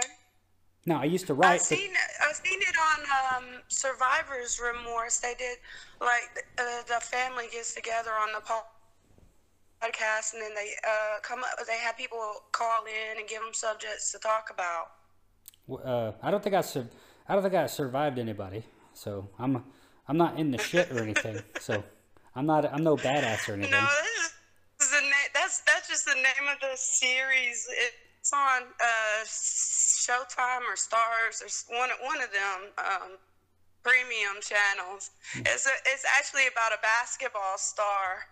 No, 0.86 0.96
I 0.96 1.04
used 1.06 1.28
to 1.28 1.34
write 1.34 1.52
I 1.52 1.58
seen 1.58 1.92
I 2.22 2.32
seen 2.34 2.60
it 2.62 2.76
on 2.90 3.44
um, 3.44 3.62
Survivor's 3.68 4.60
Remorse. 4.60 5.20
They 5.20 5.36
did 5.38 5.58
like 6.02 6.46
uh, 6.58 6.64
the 6.88 7.00
family 7.04 7.46
gets 7.52 7.74
together 7.76 8.12
on 8.12 8.30
the 8.34 8.40
podcast, 9.84 10.34
and 10.34 10.42
then 10.42 10.56
they 10.56 10.72
uh, 10.88 11.20
come 11.22 11.40
up. 11.40 11.50
They 11.68 11.78
have 11.78 11.98
people 11.98 12.20
call 12.52 12.86
in 12.86 13.20
and 13.20 13.28
give 13.28 13.42
them 13.42 13.54
subjects 13.54 14.12
to 14.14 14.20
talk 14.20 14.50
about. 14.52 14.92
uh, 15.86 16.14
I 16.24 16.32
don't 16.32 16.42
think 16.42 16.56
I 16.56 16.62
sur- 16.62 16.90
I 17.28 17.34
don't 17.34 17.44
think 17.44 17.56
I 17.56 17.68
survived 17.68 18.18
anybody. 18.18 18.64
So 18.94 19.30
I'm 19.38 19.64
I'm 20.08 20.18
not 20.18 20.40
in 20.40 20.50
the 20.52 20.58
shit 20.58 20.92
or 20.92 21.00
anything. 21.00 21.42
So 21.60 21.84
I'm 22.36 22.46
not 22.46 22.66
I'm 22.74 22.84
no 22.84 22.96
badass 22.96 23.50
or 23.50 23.54
anything. 23.54 23.72
No, 23.72 23.88
this 24.80 24.88
is 24.88 24.92
the 24.92 25.02
na- 25.02 25.32
that's 25.34 25.60
that's 25.68 25.90
just 25.90 26.06
the 26.06 26.16
name 26.16 26.48
of 26.52 26.60
the 26.62 26.76
series. 26.76 27.68
It's 28.20 28.34
on 28.34 28.62
uh, 28.64 29.24
Showtime 29.26 30.64
or 30.68 30.76
Starz 30.76 31.42
or 31.42 31.78
one 31.78 31.90
one 32.04 32.22
of 32.22 32.32
them 32.32 32.60
um, 32.78 33.12
premium 33.84 34.42
channels. 34.42 35.12
It's 35.36 35.66
a, 35.66 35.72
it's 35.86 36.06
actually 36.18 36.48
about 36.48 36.74
a 36.74 36.82
basketball 36.82 37.58
star 37.58 38.28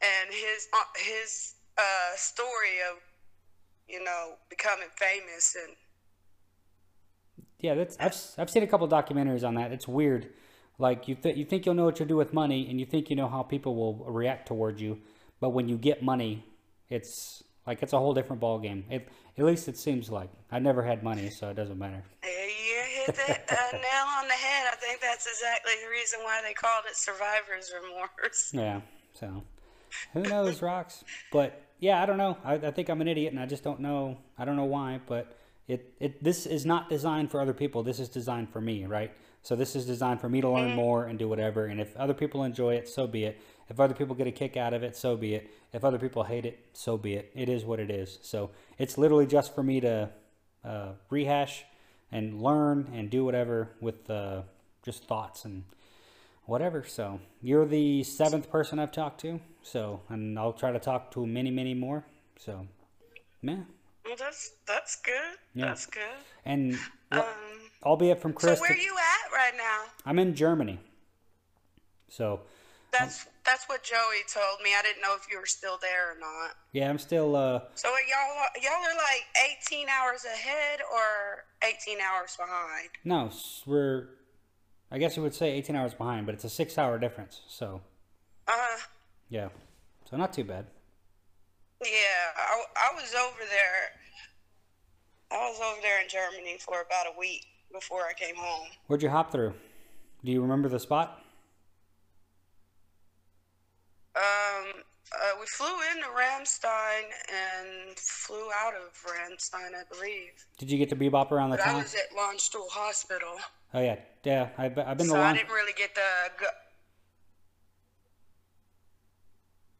and 0.00 0.30
his 0.30 0.68
uh, 0.72 0.90
his 0.96 1.54
uh, 1.78 2.16
story 2.16 2.78
of 2.90 2.98
you 3.88 4.02
know 4.02 4.34
becoming 4.48 4.88
famous 4.96 5.56
and 5.60 5.76
Yeah, 7.58 7.74
that's 7.74 7.96
I've 7.98 8.16
I've 8.38 8.50
seen 8.50 8.62
a 8.62 8.66
couple 8.66 8.86
documentaries 8.88 9.46
on 9.46 9.54
that. 9.54 9.72
It's 9.72 9.88
weird. 9.88 10.28
Like 10.78 11.08
you 11.08 11.14
th- 11.14 11.36
you 11.36 11.44
think 11.44 11.66
you'll 11.66 11.74
know 11.74 11.84
what 11.84 11.98
you'll 11.98 12.08
do 12.08 12.16
with 12.16 12.32
money, 12.32 12.68
and 12.68 12.78
you 12.78 12.86
think 12.86 13.10
you 13.10 13.16
know 13.16 13.28
how 13.28 13.42
people 13.42 13.74
will 13.74 14.04
react 14.12 14.48
towards 14.48 14.82
you, 14.82 14.98
but 15.40 15.50
when 15.50 15.68
you 15.68 15.76
get 15.78 16.02
money, 16.02 16.44
it's 16.88 17.42
like 17.66 17.82
it's 17.82 17.92
a 17.92 17.98
whole 17.98 18.12
different 18.12 18.40
ball 18.40 18.58
game. 18.58 18.84
It, 18.90 19.08
at 19.38 19.44
least 19.44 19.68
it 19.68 19.76
seems 19.76 20.10
like. 20.10 20.30
I 20.50 20.58
never 20.58 20.82
had 20.82 21.02
money, 21.02 21.30
so 21.30 21.48
it 21.48 21.54
doesn't 21.54 21.78
matter. 21.78 22.02
you 22.22 22.82
hit 23.06 23.14
the 23.16 23.32
uh, 23.32 23.72
nail 23.72 24.06
on 24.18 24.28
the 24.28 24.34
head. 24.34 24.66
I 24.72 24.76
think 24.76 25.00
that's 25.00 25.26
exactly 25.26 25.72
the 25.82 25.90
reason 25.90 26.20
why 26.22 26.40
they 26.46 26.54
called 26.54 26.84
it 26.88 26.96
Survivor's 26.96 27.72
Remorse. 27.82 28.52
Yeah. 28.54 28.80
So 29.14 29.42
who 30.12 30.22
knows, 30.22 30.62
rocks? 30.62 31.04
But 31.32 31.62
yeah, 31.80 32.02
I 32.02 32.06
don't 32.06 32.18
know. 32.18 32.38
I, 32.44 32.54
I 32.54 32.70
think 32.70 32.88
I'm 32.88 33.00
an 33.00 33.08
idiot, 33.08 33.32
and 33.32 33.40
I 33.40 33.46
just 33.46 33.64
don't 33.64 33.80
know. 33.80 34.18
I 34.38 34.44
don't 34.44 34.56
know 34.56 34.64
why, 34.64 35.00
but 35.06 35.36
it, 35.68 35.92
it 36.00 36.22
this 36.22 36.46
is 36.46 36.64
not 36.66 36.88
designed 36.88 37.30
for 37.30 37.40
other 37.40 37.54
people. 37.54 37.82
This 37.82 37.98
is 38.00 38.08
designed 38.08 38.50
for 38.50 38.60
me, 38.60 38.86
right? 38.86 39.12
So 39.42 39.54
this 39.56 39.76
is 39.76 39.84
designed 39.84 40.20
for 40.22 40.28
me 40.28 40.40
to 40.40 40.48
learn 40.48 40.72
more 40.74 41.04
and 41.04 41.18
do 41.18 41.28
whatever. 41.28 41.66
And 41.66 41.78
if 41.78 41.94
other 41.98 42.14
people 42.14 42.44
enjoy 42.44 42.76
it, 42.76 42.88
so 42.88 43.06
be 43.06 43.24
it. 43.24 43.38
If 43.68 43.80
other 43.80 43.94
people 43.94 44.14
get 44.14 44.26
a 44.26 44.32
kick 44.32 44.56
out 44.56 44.74
of 44.74 44.82
it, 44.82 44.96
so 44.96 45.16
be 45.16 45.34
it. 45.34 45.50
If 45.72 45.84
other 45.84 45.98
people 45.98 46.24
hate 46.24 46.44
it, 46.44 46.66
so 46.74 46.96
be 46.98 47.14
it. 47.14 47.32
It 47.34 47.48
is 47.48 47.64
what 47.64 47.80
it 47.80 47.90
is. 47.90 48.18
So 48.22 48.50
it's 48.78 48.98
literally 48.98 49.26
just 49.26 49.54
for 49.54 49.62
me 49.62 49.80
to 49.80 50.10
uh, 50.64 50.88
rehash 51.10 51.64
and 52.12 52.40
learn 52.42 52.90
and 52.94 53.10
do 53.10 53.24
whatever 53.24 53.70
with 53.80 54.08
uh, 54.10 54.42
just 54.82 55.04
thoughts 55.04 55.44
and 55.46 55.64
whatever. 56.44 56.84
So 56.84 57.20
you're 57.40 57.64
the 57.66 58.02
seventh 58.04 58.50
person 58.50 58.78
I've 58.78 58.92
talked 58.92 59.20
to. 59.22 59.40
So 59.62 60.00
and 60.10 60.38
I'll 60.38 60.52
try 60.52 60.70
to 60.70 60.78
talk 60.78 61.10
to 61.12 61.26
many, 61.26 61.50
many 61.50 61.72
more. 61.74 62.04
So 62.38 62.66
yeah, 63.42 63.60
Well, 64.04 64.16
that's 64.18 64.52
that's 64.66 64.96
good. 64.96 65.14
Yeah. 65.54 65.66
That's 65.66 65.86
good. 65.86 66.02
and 66.44 66.78
Um, 67.12 67.24
albeit 67.82 68.20
from 68.20 68.34
Chris. 68.34 68.58
so 68.58 68.62
where 68.62 68.76
you 68.76 68.94
at 68.94 69.32
right 69.32 69.54
now? 69.56 69.84
I'm 70.04 70.18
in 70.18 70.34
Germany. 70.34 70.78
So 72.08 72.40
That's 72.92 73.26
that's 73.46 73.64
what 73.68 73.82
Joey 73.82 74.22
told 74.32 74.60
me. 74.62 74.70
I 74.78 74.82
didn't 74.82 75.02
know 75.02 75.14
if 75.16 75.30
you 75.30 75.38
were 75.38 75.46
still 75.46 75.78
there 75.80 76.12
or 76.12 76.18
not. 76.18 76.52
yeah, 76.72 76.88
I'm 76.88 76.98
still. 76.98 77.36
Uh, 77.36 77.60
So 77.74 77.88
y'all 77.88 78.62
y'all 78.62 78.72
are 78.82 78.96
like 78.96 79.26
18 79.68 79.86
hours 79.88 80.24
ahead 80.24 80.80
or 80.92 81.44
18 81.62 81.98
hours 82.00 82.36
behind? 82.36 82.88
no, 83.04 83.30
we're. 83.66 84.08
I 84.90 84.98
guess 84.98 85.16
you 85.16 85.22
would 85.22 85.34
say 85.34 85.50
18 85.52 85.74
hours 85.74 85.92
behind, 85.94 86.24
but 86.26 86.34
it's 86.36 86.44
a 86.44 86.48
six-hour 86.50 86.98
difference. 86.98 87.40
So 87.48 87.80
Uh, 88.46 88.52
yeah, 89.28 89.48
so 90.08 90.16
not 90.16 90.32
too 90.32 90.44
bad. 90.44 90.66
yeah. 91.82 91.88
I, 92.36 92.62
I 92.76 92.94
was 92.94 93.12
over 93.14 93.40
there. 93.50 93.90
I 95.32 95.48
was 95.50 95.58
over 95.60 95.80
there 95.82 96.00
in 96.00 96.08
Germany 96.08 96.58
for 96.60 96.82
about 96.82 97.06
a 97.12 97.18
week 97.18 97.44
before 97.72 98.02
I 98.02 98.12
came 98.12 98.36
home. 98.36 98.68
Where'd 98.86 99.02
you 99.02 99.08
hop 99.10 99.32
through? 99.32 99.54
Do 100.24 100.30
you 100.30 100.40
remember 100.42 100.68
the 100.68 100.78
spot? 100.78 101.20
Um, 104.16 104.22
uh, 105.12 105.33
we 105.44 105.48
flew 105.48 105.74
into 105.94 106.08
Ramstein 106.08 107.04
and 107.28 107.98
flew 107.98 108.48
out 108.62 108.72
of 108.74 108.92
Ramstein, 109.04 109.74
I 109.74 109.82
believe. 109.92 110.32
Did 110.58 110.70
you 110.70 110.78
get 110.78 110.88
to 110.88 110.96
bebop 110.96 111.32
around 111.32 111.50
the 111.50 111.58
But 111.58 111.66
I 111.66 111.76
was 111.76 111.94
at 111.94 112.16
Landstuhl 112.16 112.68
Hospital, 112.70 113.36
Oh 113.74 113.80
yeah, 113.80 113.96
yeah. 114.22 114.50
I've, 114.56 114.78
I've 114.78 114.96
been 114.96 115.08
to 115.08 115.12
so 115.12 115.20
I 115.20 115.32
didn't 115.32 115.50
really 115.50 115.72
get 115.76 115.94
to 115.96 116.00
go. 116.38 116.46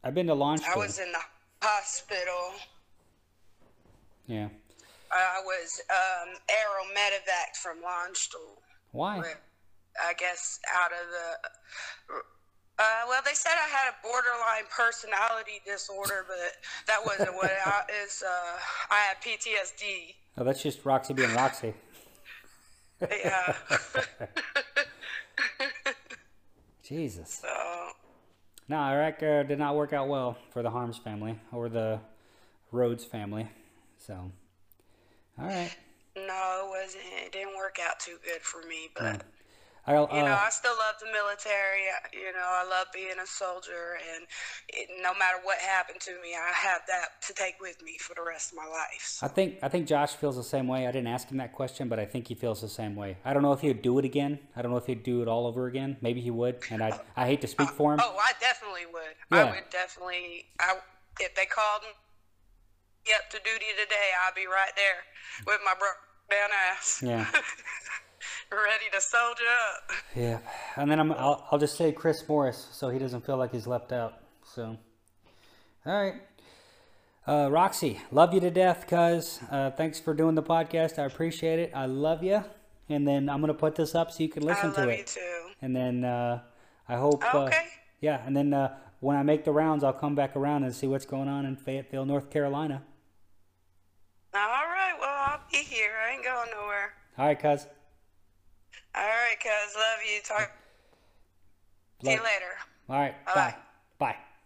I've 0.03 0.15
been 0.15 0.27
to 0.27 0.35
launch. 0.35 0.63
I 0.65 0.77
was 0.77 0.99
in 0.99 1.11
the 1.13 1.21
hospital. 1.63 2.55
Yeah. 4.27 4.49
I 5.13 5.41
was 5.45 5.81
um, 5.91 6.35
aero 6.51 6.85
medevac 6.93 7.57
from 7.63 7.79
Landstuhl. 7.79 8.59
Why? 8.91 9.19
I 10.05 10.13
guess 10.19 10.59
out 10.75 10.91
of 10.91 10.99
the. 11.09 12.23
Uh, 12.79 12.83
well, 13.09 13.21
they 13.25 13.35
said 13.35 13.53
I 13.53 13.69
had 13.69 13.93
a 13.93 13.95
borderline 14.03 14.65
personality 14.69 15.61
disorder, 15.65 16.25
but 16.27 16.57
that 16.89 16.99
wasn't 17.07 17.35
what 17.37 17.51
I 17.67 17.83
is. 18.05 18.23
Uh, 18.27 18.59
I 18.91 18.97
had 18.97 19.21
PTSD. 19.23 20.15
Oh, 20.39 20.45
that's 20.45 20.63
just 20.63 20.85
Roxy 20.85 21.15
being 21.15 21.33
Roxy. 21.35 21.73
Yeah. 23.01 23.55
Jesus. 26.83 27.41
so 27.43 27.49
No, 28.69 28.77
Iraq 28.79 29.23
uh, 29.23 29.43
did 29.45 29.59
not 29.59 29.75
work 29.77 29.93
out 29.93 30.09
well 30.09 30.37
for 30.53 30.63
the 30.63 30.71
Harms 30.71 30.99
family 30.99 31.39
or 31.53 31.69
the 31.69 32.01
Rhodes 32.73 33.05
family. 33.05 33.49
So, 33.99 34.31
all 35.39 35.47
right. 35.47 35.75
no, 36.17 36.23
it 36.67 36.69
wasn't. 36.69 37.05
It 37.25 37.33
didn't 37.33 37.57
work 37.57 37.79
out 37.87 38.01
too 38.01 38.17
good 38.25 38.43
for 38.43 38.61
me. 38.67 38.89
But 38.95 39.23
I'll, 39.87 40.09
you 40.13 40.23
know, 40.23 40.33
uh, 40.33 40.45
I 40.47 40.51
still 40.51 40.73
love 40.73 40.95
the 40.99 41.07
military. 41.13 41.85
You 42.13 42.33
know, 42.33 42.41
I 42.41 42.65
love 42.69 42.87
being 42.93 43.19
a 43.23 43.27
soldier, 43.27 43.99
and 44.15 44.25
it, 44.69 44.89
no 45.03 45.13
matter 45.13 45.37
what 45.43 45.59
happened 45.59 46.01
to 46.03 46.13
me, 46.23 46.35
I 46.35 46.53
have 46.53 46.83
that 46.89 47.21
to 47.27 47.35
take 47.35 47.61
with 47.61 47.83
me 47.83 47.99
for 47.99 48.15
the 48.15 48.23
rest 48.27 48.53
of 48.53 48.57
my 48.57 48.67
life. 48.67 49.19
I 49.21 49.29
think 49.29 49.59
I 49.63 49.69
think 49.69 49.87
Josh 49.87 50.13
feels 50.15 50.37
the 50.37 50.43
same 50.43 50.69
way. 50.69 50.87
I 50.87 50.93
didn't 50.93 51.09
ask 51.09 51.29
him 51.29 51.37
that 51.37 51.53
question, 51.53 51.89
but 51.89 51.99
I 51.99 52.07
think 52.07 52.29
he 52.29 52.35
feels 52.35 52.63
the 52.63 52.69
same 52.69 52.97
way. 52.97 53.19
I 53.25 53.35
don't 53.35 53.43
know 53.43 53.53
if 53.53 53.61
he'd 53.61 53.83
do 53.83 53.99
it 53.99 54.07
again. 54.07 54.39
I 54.57 54.63
don't 54.63 54.71
know 54.71 54.79
if 54.79 54.87
he'd 54.87 55.03
do 55.03 55.21
it 55.21 55.29
all 55.29 55.47
over 55.47 55.67
again. 55.67 55.99
Maybe 56.01 56.23
he 56.23 56.31
would, 56.31 56.61
and 56.71 56.83
I 56.83 56.99
I 57.17 57.27
hate 57.27 57.43
to 57.43 57.47
speak 57.47 57.69
for 57.69 57.93
him. 57.93 58.01
Oh, 58.03 58.17
I 58.19 58.33
definitely 58.41 58.87
would. 58.91 59.15
Yeah. 59.31 59.45
I 59.45 59.51
would 59.51 59.71
definitely. 59.71 60.47
I 60.61 60.79
if 61.21 61.35
they 61.35 61.47
called 61.47 61.83
me 61.83 63.13
up 63.15 63.29
to 63.31 63.39
duty 63.39 63.67
today, 63.79 64.11
I'd 64.27 64.35
be 64.35 64.47
right 64.47 64.73
there 64.77 65.05
with 65.47 65.61
my 65.65 65.75
bro 65.79 65.89
down 66.31 66.49
ass. 66.71 67.03
Yeah. 67.05 67.27
Ready 68.55 68.85
to 68.93 69.01
soldier 69.01 69.43
up. 69.75 69.91
Yeah, 70.15 70.39
and 70.77 70.89
then 70.91 71.01
I'm 71.01 71.13
I'll, 71.13 71.47
I'll 71.51 71.59
just 71.59 71.77
say 71.77 71.91
Chris 71.91 72.27
Morris 72.29 72.69
so 72.73 72.89
he 72.89 72.99
doesn't 73.01 73.27
feel 73.27 73.37
like 73.37 73.51
he's 73.53 73.67
left 73.67 73.91
out. 73.91 74.15
So, 74.45 74.77
all 75.85 76.03
right, 76.03 76.15
uh, 77.27 77.49
Roxy, 77.51 78.01
love 78.13 78.33
you 78.33 78.41
to 78.41 78.51
death, 78.51 78.87
cuz. 78.87 79.41
Uh, 79.51 79.71
thanks 79.73 79.99
for 79.99 80.15
doing 80.15 80.35
the 80.37 80.43
podcast. 80.43 80.99
I 81.01 81.05
appreciate 81.07 81.59
it. 81.59 81.73
I 81.75 81.87
love 81.87 82.23
you. 82.23 82.45
And 82.89 83.09
then 83.09 83.29
I'm 83.29 83.41
gonna 83.41 83.55
put 83.55 83.75
this 83.75 83.95
up 83.95 84.13
so 84.13 84.23
you 84.23 84.29
can 84.29 84.43
listen 84.45 84.73
to 84.75 84.89
it. 84.89 85.17
And 85.61 85.75
then 85.75 86.05
uh, 86.05 86.41
I 86.89 86.97
hope. 86.97 87.25
Uh, 87.35 87.45
Okay. 87.47 87.65
yeah, 88.01 88.23
and 88.27 88.37
then 88.37 88.53
uh, 88.55 88.77
when 89.01 89.17
I 89.17 89.23
make 89.25 89.45
the 89.45 89.53
rounds, 89.53 89.83
I'll 89.83 89.93
come 89.93 90.15
back 90.15 90.37
around 90.37 90.63
and 90.65 90.75
see 90.75 90.87
what's 90.87 91.07
going 91.07 91.29
on 91.29 91.45
in 91.45 91.57
Fayetteville, 91.57 92.05
North 92.05 92.31
Carolina. 92.31 92.83
All 94.35 94.41
right. 94.41 94.95
Well, 95.01 95.11
I'll 95.13 95.41
be 95.51 95.59
here. 95.59 95.91
I 96.07 96.15
ain't 96.15 96.25
going 96.25 96.51
nowhere. 96.51 96.93
All 97.19 97.27
right, 97.27 97.39
cuz. 97.39 97.67
All 98.95 99.03
right, 99.03 99.39
cuz. 99.41 99.75
Love 99.75 99.99
you. 100.05 100.21
Talk. 100.23 100.51
See 102.03 102.11
you 102.11 102.19
later. 102.19 102.55
All 102.89 102.99
right, 102.99 103.25
bye. 103.25 103.35
Bye. 103.35 103.55
Bye. 103.99 104.17